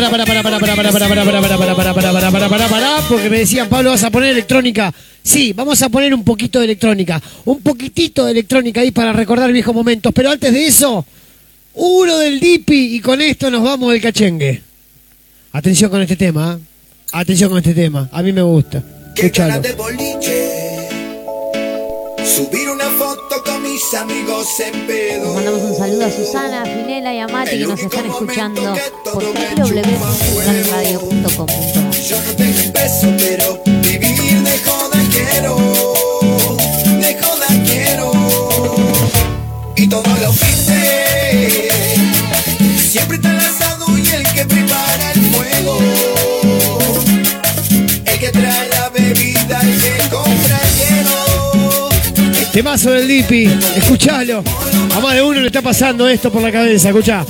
Crezca. 0.00 0.10
Para, 0.10 0.42
para, 0.42 0.42
para, 0.42 0.58
para, 0.58 0.76
para, 0.76 0.92
para, 0.92 0.92
para, 0.92 1.08
para, 1.08 1.24
para, 1.24 1.58
para, 1.58 1.58
para, 1.58 1.76
para, 1.76 1.94
para, 1.94 1.94
para, 1.94 2.12
para, 2.12 2.30
para, 2.30 2.48
para, 2.48 2.68
para, 2.68 3.08
porque 3.08 3.30
me 3.30 3.38
decían, 3.38 3.68
Pablo, 3.68 3.90
vas 3.90 4.02
a 4.02 4.10
poner 4.10 4.30
electrónica. 4.30 4.92
Sí, 5.22 5.52
vamos 5.52 5.82
a 5.82 5.88
poner 5.88 6.14
un 6.14 6.24
poquito 6.24 6.58
de 6.58 6.66
electrónica. 6.66 7.20
Un 7.44 7.60
poquitito 7.60 8.24
de 8.24 8.32
electrónica 8.32 8.80
ahí 8.80 8.90
para 8.90 9.12
recordar 9.12 9.52
viejos 9.52 9.74
momentos. 9.74 10.12
Pero 10.14 10.30
antes 10.30 10.52
de 10.52 10.66
eso, 10.66 11.04
uno 11.74 12.18
del 12.18 12.40
Dipi 12.40 12.96
y 12.96 13.00
con 13.00 13.20
esto 13.20 13.50
nos 13.50 13.62
vamos 13.62 13.92
del 13.92 14.00
cachengue. 14.00 14.62
Atención 15.52 15.90
con 15.90 16.02
este 16.02 16.16
tema. 16.16 16.58
¿eh? 16.58 16.64
Atención 17.12 17.50
con 17.50 17.58
este 17.58 17.74
tema. 17.74 18.08
A 18.12 18.22
mí 18.22 18.32
me 18.32 18.42
gusta. 18.42 18.82
Escuchalo. 19.14 19.62
Foto 23.18 23.42
con 23.44 23.62
mis 23.62 23.94
amigos 23.94 24.46
en 24.60 24.86
pedo. 24.86 25.32
Mandamos 25.34 25.62
un 25.62 25.74
saludo 25.74 26.04
a 26.06 26.10
Susana, 26.10 26.62
a 26.62 26.64
Finela 26.64 27.12
y 27.14 27.18
a 27.18 27.26
Mati 27.28 27.58
que 27.58 27.66
nos 27.66 27.80
están 27.80 28.06
escuchando 28.06 28.62
por 29.12 29.22
www.radio.com.ar. 29.24 31.90
Yo 32.08 32.22
no 32.22 32.32
tengo 32.34 32.60
un 32.64 32.72
peso, 32.72 33.08
pero 33.18 33.60
vivir 33.82 34.42
de 34.42 34.58
joda 34.64 34.98
quiero. 35.12 35.56
De 37.00 37.18
joda 37.20 37.46
quiero. 37.66 38.12
Y 39.76 39.86
todos 39.88 40.20
los 40.20 40.36
fines. 40.38 41.72
Siempre 42.90 43.16
está 43.16 43.30
el 43.30 43.38
asado 43.38 43.98
y 43.98 44.08
el 44.08 44.22
que 44.32 44.44
prepara 44.44 45.12
el 45.12 45.20
fuego. 45.32 45.78
Temazo 52.58 52.90
del 52.90 53.06
Dipi. 53.06 53.48
Escuchalo. 53.76 54.42
A 54.92 54.98
más 54.98 55.14
de 55.14 55.22
uno 55.22 55.38
le 55.38 55.46
está 55.46 55.62
pasando 55.62 56.08
esto 56.08 56.32
por 56.32 56.42
la 56.42 56.50
cabeza. 56.50 56.90
Cagar, 56.90 57.24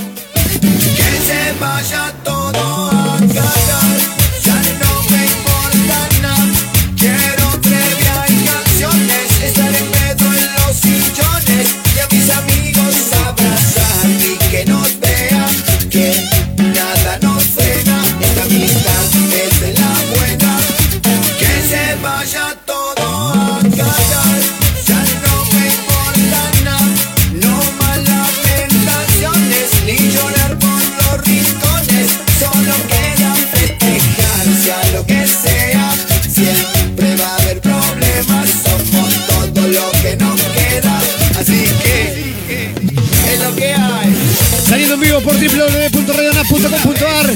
Saliendo 44.69 44.93
en 44.93 45.01
vivo 45.01 45.19
por 45.21 45.33
www.radionap.com.ar 45.33 47.33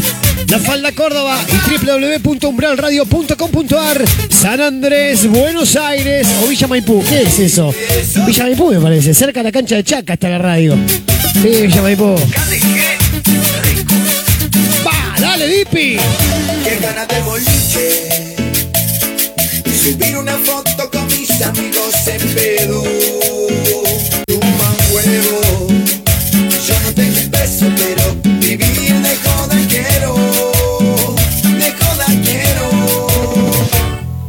La 0.50 0.60
Falda 0.60 0.92
Córdoba 0.92 1.40
y 1.48 1.54
www.umbralradio.com.ar 1.84 4.06
San 4.30 4.62
Andrés, 4.62 5.28
Buenos 5.28 5.76
Aires 5.76 6.28
o 6.44 6.48
Villa 6.48 6.68
Maipú. 6.68 7.04
¿Qué 7.10 7.24
es 7.24 7.40
eso? 7.40 7.74
Villa 8.28 8.44
Maipú 8.44 8.70
me 8.70 8.80
parece, 8.80 9.16
cerca 9.16 9.40
de 9.40 9.46
la 9.46 9.52
cancha 9.52 9.78
de 9.78 9.84
Chaca 9.84 10.14
está 10.14 10.30
la 10.30 10.38
radio. 10.38 10.78
Sí, 11.34 11.64
Villa 11.64 11.82
Maipú. 11.82 12.16
¡Va! 14.86 15.16
¡Dale, 15.20 15.48
Dipi! 15.48 15.98
Qué 16.64 16.78
ganas 16.80 17.08
de 17.08 17.20
boliche. 17.22 18.36
Subir 19.84 20.18
una 20.18 20.38
foto 20.38 20.88
con 20.92 21.08
mis 21.08 21.42
amigos 21.42 21.96
en 22.06 22.22
pedo. 22.36 22.84
Pero 27.78 28.16
vivir 28.40 28.96
de 29.06 29.16
joda 29.24 29.58
quiero. 29.70 30.16
De 31.44 31.72
joda 31.80 32.06
quiero. 32.24 32.68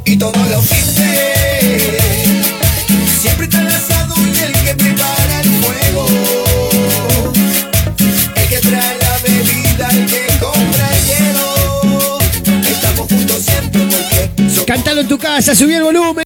Y 0.05 0.16
todos 0.16 0.48
los 0.51 0.65
fines. 0.66 0.94
Siempre 3.20 3.44
está 3.47 3.61
el 3.61 3.69
asado 3.69 4.15
y 4.19 4.39
el 4.39 4.52
que 4.52 4.74
prepara 4.74 5.40
el 5.40 5.51
fuego. 5.62 6.06
El 8.36 8.48
que 8.48 8.59
trae 8.59 8.98
la 8.98 9.19
bebida, 9.23 9.89
el 9.90 10.06
que 10.06 10.27
compra 10.39 10.89
el 10.97 11.05
hielo. 11.06 12.19
Estamos 12.62 13.09
juntos 13.09 13.43
siempre 13.43 13.82
porque 13.90 14.31
somos 14.55 14.98
en 14.98 15.09
tu 15.09 15.19
casa, 15.19 15.55
subí 15.55 15.74
el 15.74 15.82
volumen 15.82 16.24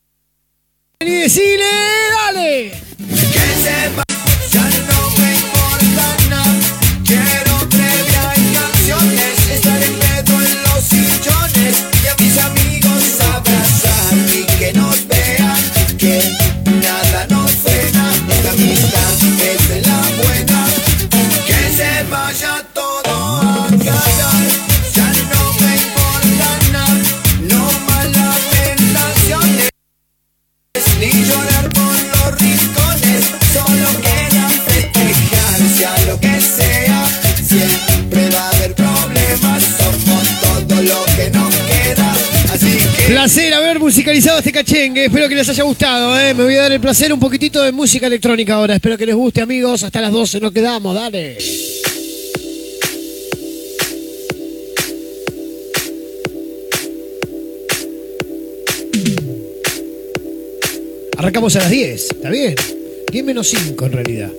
y 1.00 1.14
decile, 1.22 1.64
dale. 2.12 2.70
que 3.08 3.46
sepa. 3.62 4.04
Ya 4.52 4.62
no 4.88 4.97
musicalizado 44.08 44.38
este 44.38 44.52
cachengue. 44.52 45.04
Espero 45.04 45.28
que 45.28 45.34
les 45.34 45.46
haya 45.50 45.64
gustado. 45.64 46.18
¿eh? 46.18 46.32
Me 46.32 46.44
voy 46.44 46.54
a 46.54 46.62
dar 46.62 46.72
el 46.72 46.80
placer 46.80 47.12
un 47.12 47.20
poquitito 47.20 47.62
de 47.62 47.72
música 47.72 48.06
electrónica 48.06 48.54
ahora. 48.54 48.74
Espero 48.74 48.96
que 48.96 49.04
les 49.04 49.14
guste, 49.14 49.42
amigos. 49.42 49.82
Hasta 49.82 50.00
las 50.00 50.10
12 50.10 50.40
nos 50.40 50.50
quedamos. 50.50 50.94
Dale. 50.94 51.36
Arrancamos 61.18 61.56
a 61.56 61.58
las 61.58 61.70
10. 61.70 62.10
¿Está 62.12 62.30
bien? 62.30 62.54
10 63.12 63.24
menos 63.26 63.46
5 63.48 63.84
en 63.84 63.92
realidad. 63.92 64.32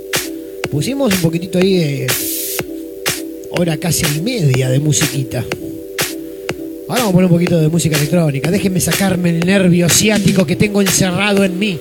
Pusimos 0.71 1.13
un 1.13 1.21
poquitito 1.21 1.59
ahí 1.59 1.75
de 1.75 2.07
hora 3.51 3.77
casi 3.77 4.19
media 4.21 4.67
de 4.67 4.79
musiquita. 4.79 5.45
Ahora 6.89 7.03
vamos 7.03 7.09
a 7.09 7.13
poner 7.13 7.25
un 7.25 7.37
poquito 7.37 7.61
de 7.61 7.69
música 7.69 7.95
electrónica. 7.97 8.49
Déjenme 8.49 8.81
sacarme 8.81 9.29
el 9.29 9.45
nervio 9.45 9.87
ciático 9.89 10.43
que 10.43 10.55
tengo 10.55 10.81
encerrado 10.81 11.43
en 11.43 11.59
mí. 11.59 11.79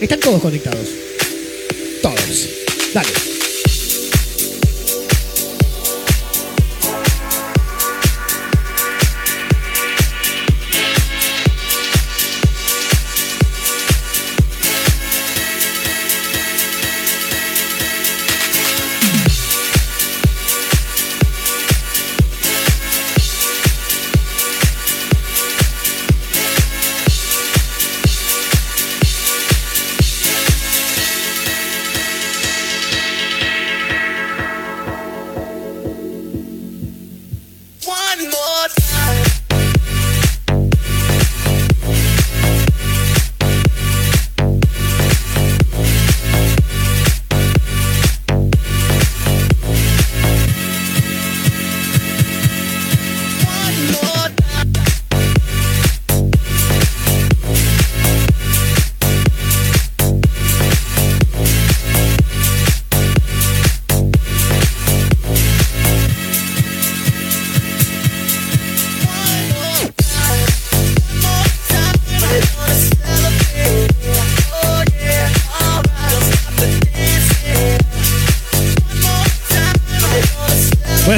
Están 0.00 0.18
todos 0.18 0.42
conectados. 0.42 0.88
Todos. 2.02 2.48
Dale. 2.92 3.33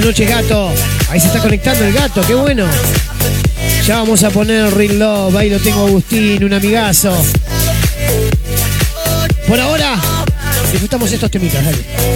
Noches, 0.06 0.28
gato. 0.28 0.72
Ahí 1.10 1.18
se 1.18 1.26
está 1.26 1.40
conectando 1.40 1.84
el 1.84 1.92
gato, 1.92 2.20
qué 2.26 2.34
bueno. 2.34 2.64
Ya 3.84 3.96
vamos 3.96 4.22
a 4.22 4.30
poner 4.30 4.72
Real 4.72 5.00
Love. 5.00 5.36
Ahí 5.36 5.50
lo 5.50 5.58
tengo 5.58 5.84
Agustín, 5.84 6.44
un 6.44 6.52
amigazo. 6.52 7.12
Por 9.48 9.58
ahora, 9.58 9.96
disfrutamos 10.70 11.10
estos 11.10 11.30
temitas, 11.30 11.64
dale. 11.64 12.15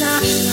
Time. 0.00 0.49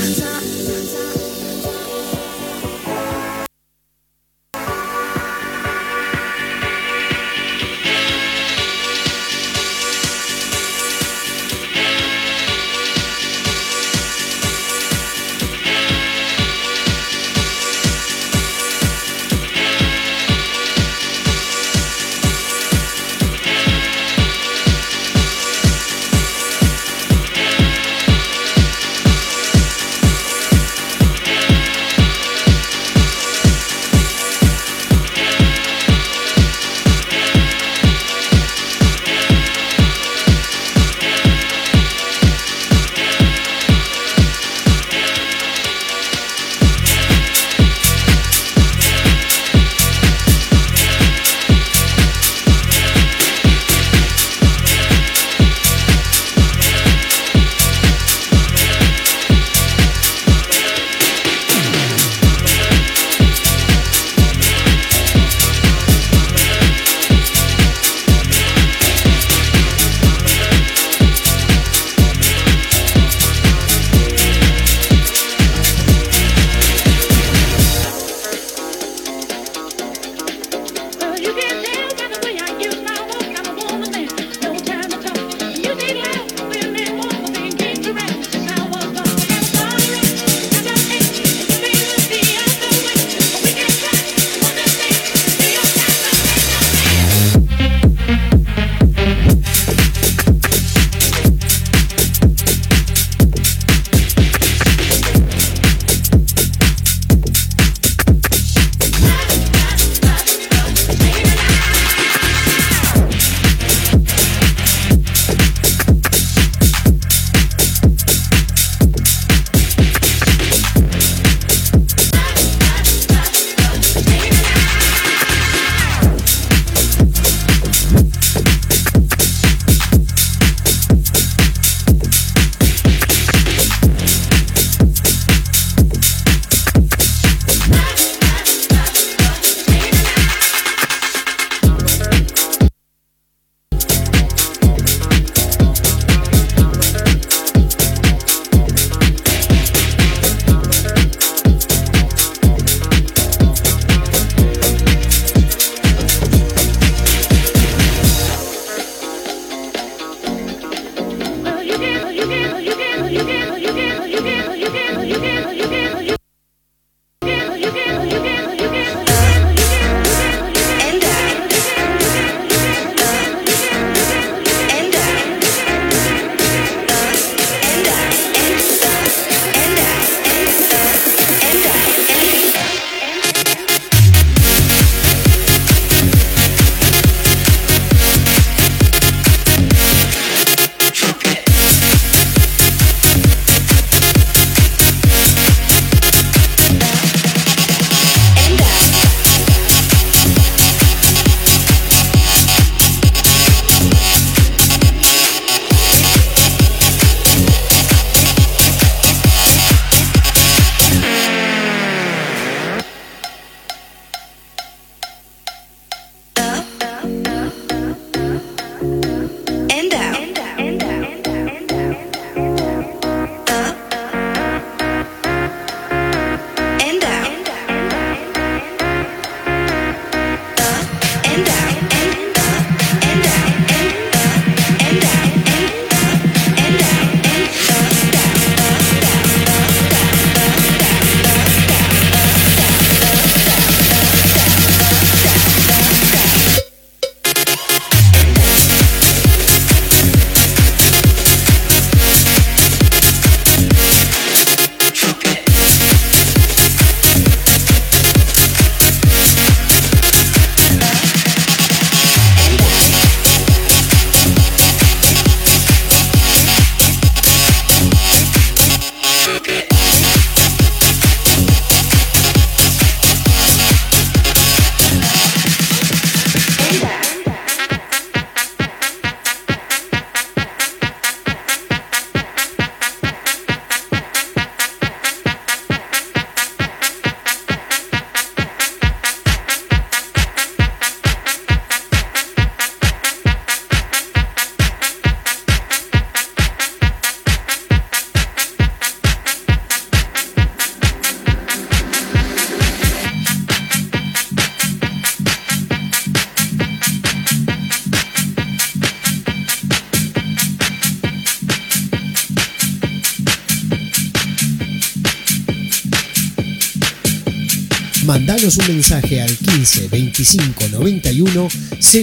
15 320.28 320.58
25 320.68 320.70
91 320.70 321.50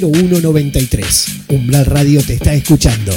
01 0.00 0.40
93. 0.40 1.26
Umbral 1.48 1.84
Radio 1.84 2.22
te 2.22 2.34
está 2.34 2.54
escuchando. 2.54 3.12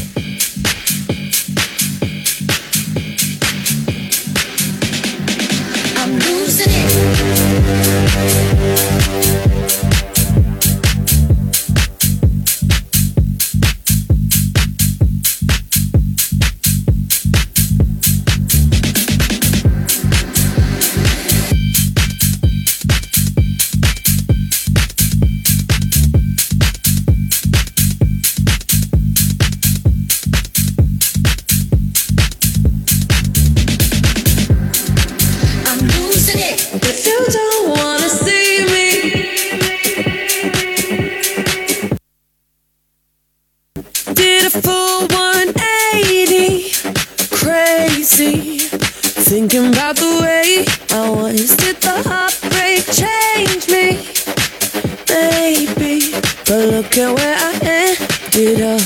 At 57.00 57.14
where 57.14 57.36
I 57.38 57.52
ended 57.62 58.62
up. 58.62 58.82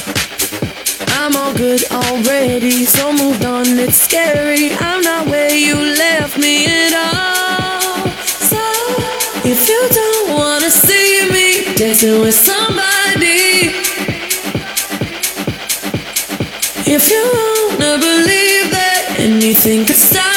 I'm 1.20 1.36
all 1.36 1.54
good 1.54 1.84
already, 1.92 2.84
so 2.84 3.14
moved 3.14 3.46
on. 3.46 3.66
It's 3.80 3.98
scary. 3.98 4.72
I'm 4.74 5.02
not 5.02 5.28
where 5.28 5.54
you 5.54 5.76
left 5.76 6.38
me 6.38 6.66
at 6.66 6.94
all. 6.94 8.10
So 8.50 8.62
if 9.46 9.70
you 9.70 9.82
don't 10.00 10.30
wanna 10.38 10.70
see 10.70 11.30
me 11.32 11.76
dancing 11.76 12.20
with 12.22 12.36
somebody, 12.36 13.72
if 16.96 17.10
you 17.12 17.24
wanna 17.80 17.98
believe 17.98 18.72
that 18.72 19.16
anything 19.20 19.86
could 19.86 19.96
stop 19.96 20.31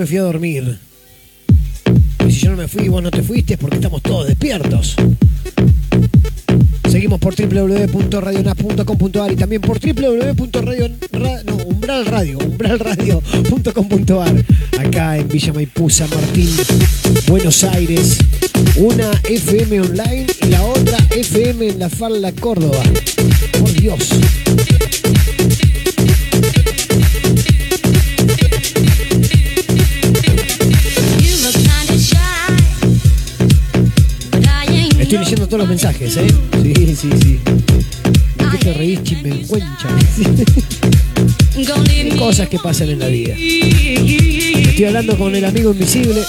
me 0.00 0.06
fui 0.06 0.16
a 0.16 0.22
dormir. 0.22 0.78
Y 2.26 2.32
si 2.32 2.40
yo 2.40 2.52
no 2.52 2.56
me 2.56 2.66
fui 2.68 2.84
y 2.84 2.88
vos 2.88 3.02
no 3.02 3.10
te 3.10 3.22
fuiste 3.22 3.58
porque 3.58 3.76
estamos 3.76 4.00
todos 4.00 4.28
despiertos. 4.28 4.96
Seguimos 6.90 7.20
por 7.20 7.34
www.radionap.com.ar 7.36 9.32
y 9.32 9.36
también 9.36 9.60
por 9.60 9.78
www.radio 9.78 10.88
no, 11.44 11.58
acá 14.78 15.18
en 15.18 15.28
Villa 15.28 15.52
Maipú, 15.52 15.90
San 15.90 16.08
Martín, 16.08 16.48
Buenos 17.28 17.62
Aires. 17.62 18.16
Una 18.76 19.10
FM 19.28 19.82
online 19.82 20.26
y 20.42 20.46
la 20.46 20.64
otra 20.64 20.96
FM 21.10 21.68
en 21.68 21.78
La 21.78 21.90
Falda, 21.90 22.32
Córdoba. 22.32 22.82
Por 23.58 23.70
Dios. 23.72 24.08
Todos 35.50 35.62
los 35.62 35.68
mensajes, 35.68 36.16
¿eh? 36.16 36.28
Sí, 36.62 36.96
sí, 36.96 37.10
sí. 37.20 37.40
¿Por 38.36 38.52
qué 38.52 38.58
te 38.58 38.72
reís, 38.72 39.00
cosas 42.16 42.48
que 42.48 42.56
pasan 42.60 42.90
en 42.90 43.00
la 43.00 43.08
vida. 43.08 43.34
Estoy 43.36 44.84
hablando 44.84 45.18
con 45.18 45.34
el 45.34 45.44
amigo 45.44 45.72
invisible. 45.72 46.22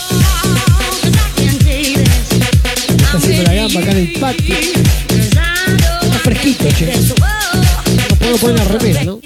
Está 2.98 3.18
haciendo 3.18 3.44
la 3.44 3.54
gamba 3.54 3.80
acá 3.80 3.92
en 3.92 3.98
el 3.98 4.14
patio. 4.14 4.56
Está 4.56 6.20
fresquito, 6.24 6.66
che. 6.76 6.88
No 6.88 8.16
puedo 8.16 8.38
poner 8.38 8.58
la 8.58 8.64
remera, 8.66 9.04
¿no? 9.04 9.20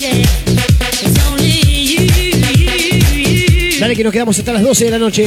Dale 3.80 3.96
que 3.96 4.04
nos 4.04 4.12
quedamos 4.12 4.38
hasta 4.38 4.52
las 4.52 4.62
12 4.62 4.86
de 4.86 4.92
la 4.92 5.00
noche. 5.00 5.26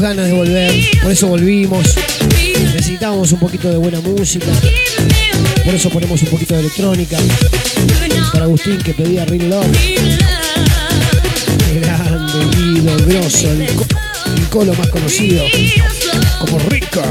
Ganas 0.00 0.26
de 0.26 0.32
volver, 0.34 0.72
por 1.02 1.10
eso 1.10 1.26
volvimos. 1.26 1.94
Necesitábamos 2.74 3.32
un 3.32 3.38
poquito 3.40 3.68
de 3.70 3.76
buena 3.78 4.00
música. 4.00 4.46
Por 5.64 5.74
eso 5.74 5.88
ponemos 5.90 6.20
un 6.22 6.28
poquito 6.28 6.54
de 6.54 6.60
electrónica. 6.60 7.16
Para 8.32 8.44
Agustín 8.44 8.78
que 8.78 8.92
pedía 8.94 9.24
Real 9.24 9.48
Love. 9.50 9.66
Grande, 11.80 12.56
Guido, 12.56 12.96
grosso, 13.06 13.50
el, 13.50 13.66
co- 13.74 13.86
el 14.36 14.42
colo 14.48 14.74
más 14.74 14.88
conocido 14.88 15.44
como 16.40 16.58
Rico. 16.60 17.02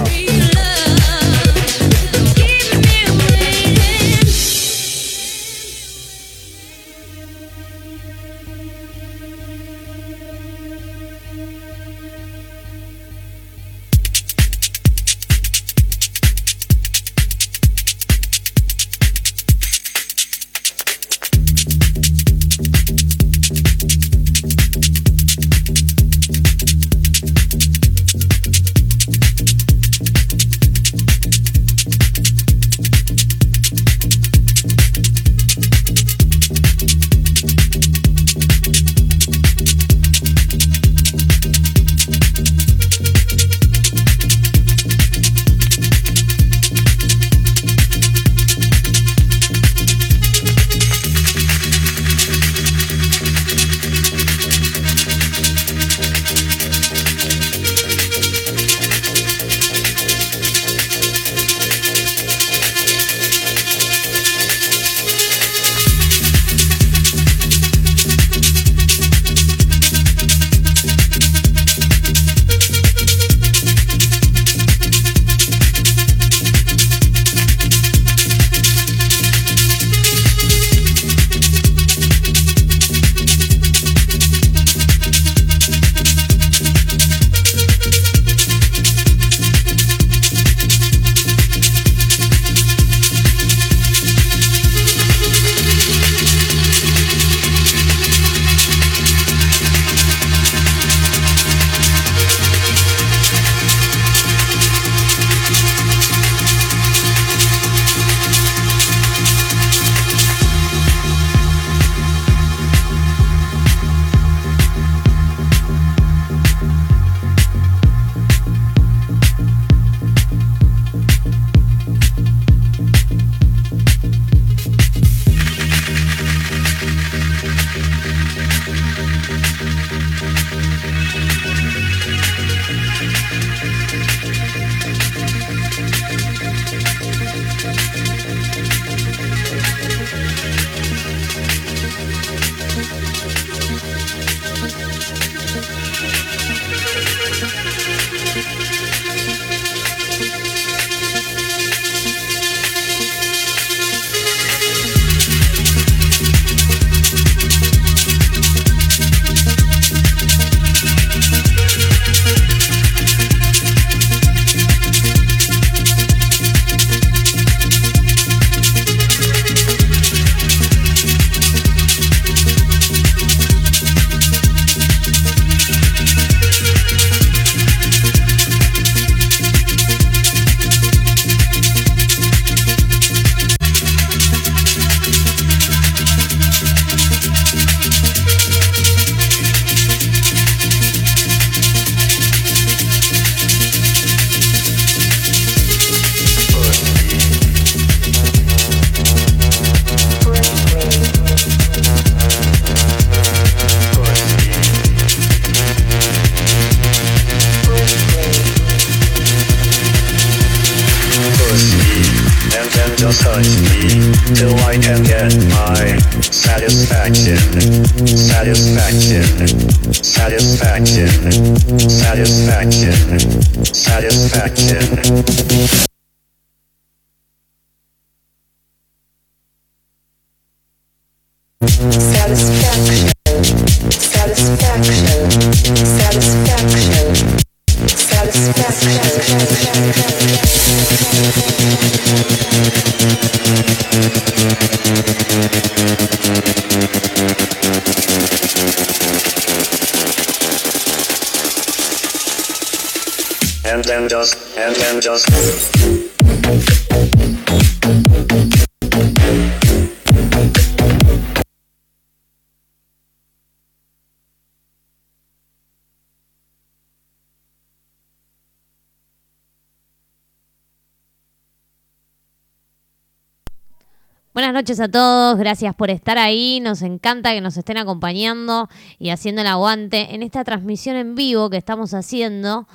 Noches 274.65 274.79
a 274.79 274.87
todos, 274.87 275.37
gracias 275.37 275.75
por 275.75 275.91
estar 275.91 276.17
ahí, 276.17 276.59
nos 276.59 276.81
encanta 276.81 277.33
que 277.33 277.39
nos 277.39 277.55
estén 277.55 277.77
acompañando 277.77 278.67
y 278.97 279.11
haciendo 279.11 279.41
el 279.41 279.47
aguante 279.47 280.15
en 280.15 280.23
esta 280.23 280.43
transmisión 280.43 280.95
en 280.95 281.13
vivo 281.13 281.51
que 281.51 281.57
estamos 281.57 281.93
haciendo 281.93 282.67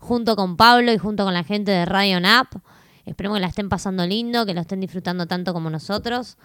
junto 0.00 0.34
con 0.34 0.56
Pablo 0.56 0.92
y 0.92 0.98
junto 0.98 1.22
con 1.24 1.34
la 1.34 1.44
gente 1.44 1.70
de 1.70 1.84
Radio 1.84 2.18
Nap. 2.18 2.48
Esperemos 3.06 3.36
que 3.36 3.42
la 3.42 3.46
estén 3.46 3.68
pasando 3.68 4.04
lindo, 4.04 4.46
que 4.46 4.52
lo 4.52 4.62
estén 4.62 4.80
disfrutando 4.80 5.26
tanto 5.26 5.52
como 5.52 5.70
nosotros 5.70 6.38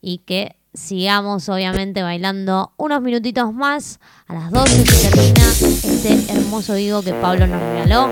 y 0.00 0.18
que 0.26 0.56
sigamos 0.74 1.48
obviamente 1.48 2.02
bailando 2.02 2.72
unos 2.78 3.00
minutitos 3.00 3.54
más. 3.54 4.00
A 4.26 4.34
las 4.34 4.50
12 4.50 4.86
se 4.86 5.08
termina 5.08 5.50
este 5.52 6.32
hermoso 6.32 6.74
vivo 6.74 7.00
que 7.02 7.12
Pablo 7.12 7.46
nos 7.46 7.60
regaló 7.60 8.10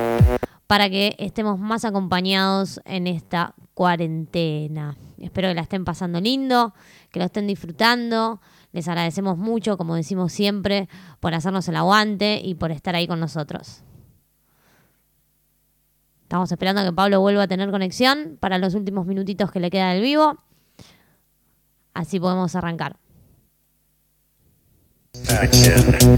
para 0.69 0.89
que 0.89 1.17
estemos 1.19 1.59
más 1.59 1.85
acompañados 1.85 2.81
en 2.85 3.09
esta 3.09 3.53
cuarentena. 3.75 4.95
Espero 5.21 5.49
que 5.49 5.55
la 5.55 5.63
estén 5.63 5.85
pasando 5.85 6.21
lindo, 6.21 6.75
que 7.11 7.19
lo 7.19 7.27
estén 7.27 7.47
disfrutando. 7.47 8.41
Les 8.73 8.89
agradecemos 8.89 9.37
mucho, 9.37 9.77
como 9.77 9.95
decimos 9.95 10.33
siempre, 10.33 10.89
por 11.21 11.35
hacernos 11.35 11.69
el 11.69 11.77
aguante 11.77 12.41
y 12.43 12.55
por 12.55 12.71
estar 12.71 12.95
ahí 12.95 13.07
con 13.07 13.21
nosotros. 13.21 13.83
Estamos 16.23 16.53
esperando 16.53 16.85
que 16.85 16.93
Pablo 16.93 17.21
vuelva 17.21 17.43
a 17.43 17.49
tener 17.49 17.73
conexión 17.73 18.39
para 18.39 18.59
los 18.59 18.75
últimos 18.75 19.05
minutitos 19.05 19.51
que 19.51 19.59
le 19.59 19.69
queda 19.69 19.93
del 19.93 20.03
vivo. 20.03 20.39
Así 21.93 22.21
podemos 22.21 22.55
arrancar. 22.55 23.00
Action. 25.29 25.73
and 25.73 26.13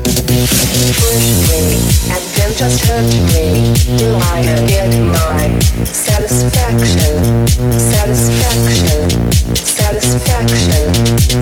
then 2.37 2.53
just 2.57 2.85
hurt 2.85 3.07
me 3.33 3.73
till 3.75 4.17
I 4.17 4.43
get 4.69 4.93
my 5.01 5.59
satisfaction, 5.85 7.47
satisfaction, 7.73 9.09
satisfaction, 9.55 10.85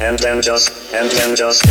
And 0.00 0.16
then 0.20 0.40
just, 0.40 0.94
and 0.94 1.10
then 1.10 1.34
just. 1.34 1.64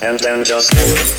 and 0.00 0.18
then 0.20 0.44
just. 0.44 1.17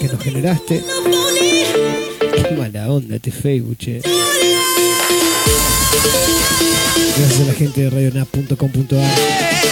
Que 0.00 0.08
nos 0.08 0.22
generaste. 0.22 0.82
Qué 2.48 2.54
mala 2.56 2.90
onda 2.90 3.16
este 3.16 3.30
Facebook. 3.30 3.76
Gracias 7.16 7.40
a 7.40 7.44
la 7.44 7.52
gente 7.52 7.82
de 7.82 7.90
radionap.com.ar, 7.90 9.14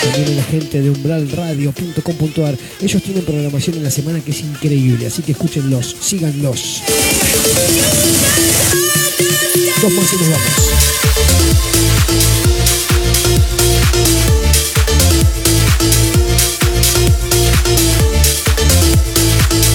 también 0.03 0.33
a 0.33 0.37
la 0.37 0.43
gente 0.45 0.83
de 0.83 0.91
umbralradio.com.ar. 0.91 2.59
Ellos 2.83 3.03
tienen 3.03 3.25
programación 3.25 3.77
en 3.77 3.85
la 3.85 3.91
semana 3.91 4.21
que 4.21 4.33
es 4.33 4.41
increíble, 4.41 5.07
así 5.07 5.23
que 5.23 5.33
escúchenlos, 5.33 5.97
síganlos. 5.99 6.83
Dos 9.81 9.93
más 9.93 10.13
y 10.13 10.17
nos 10.17 10.31
vamos. 10.31 10.98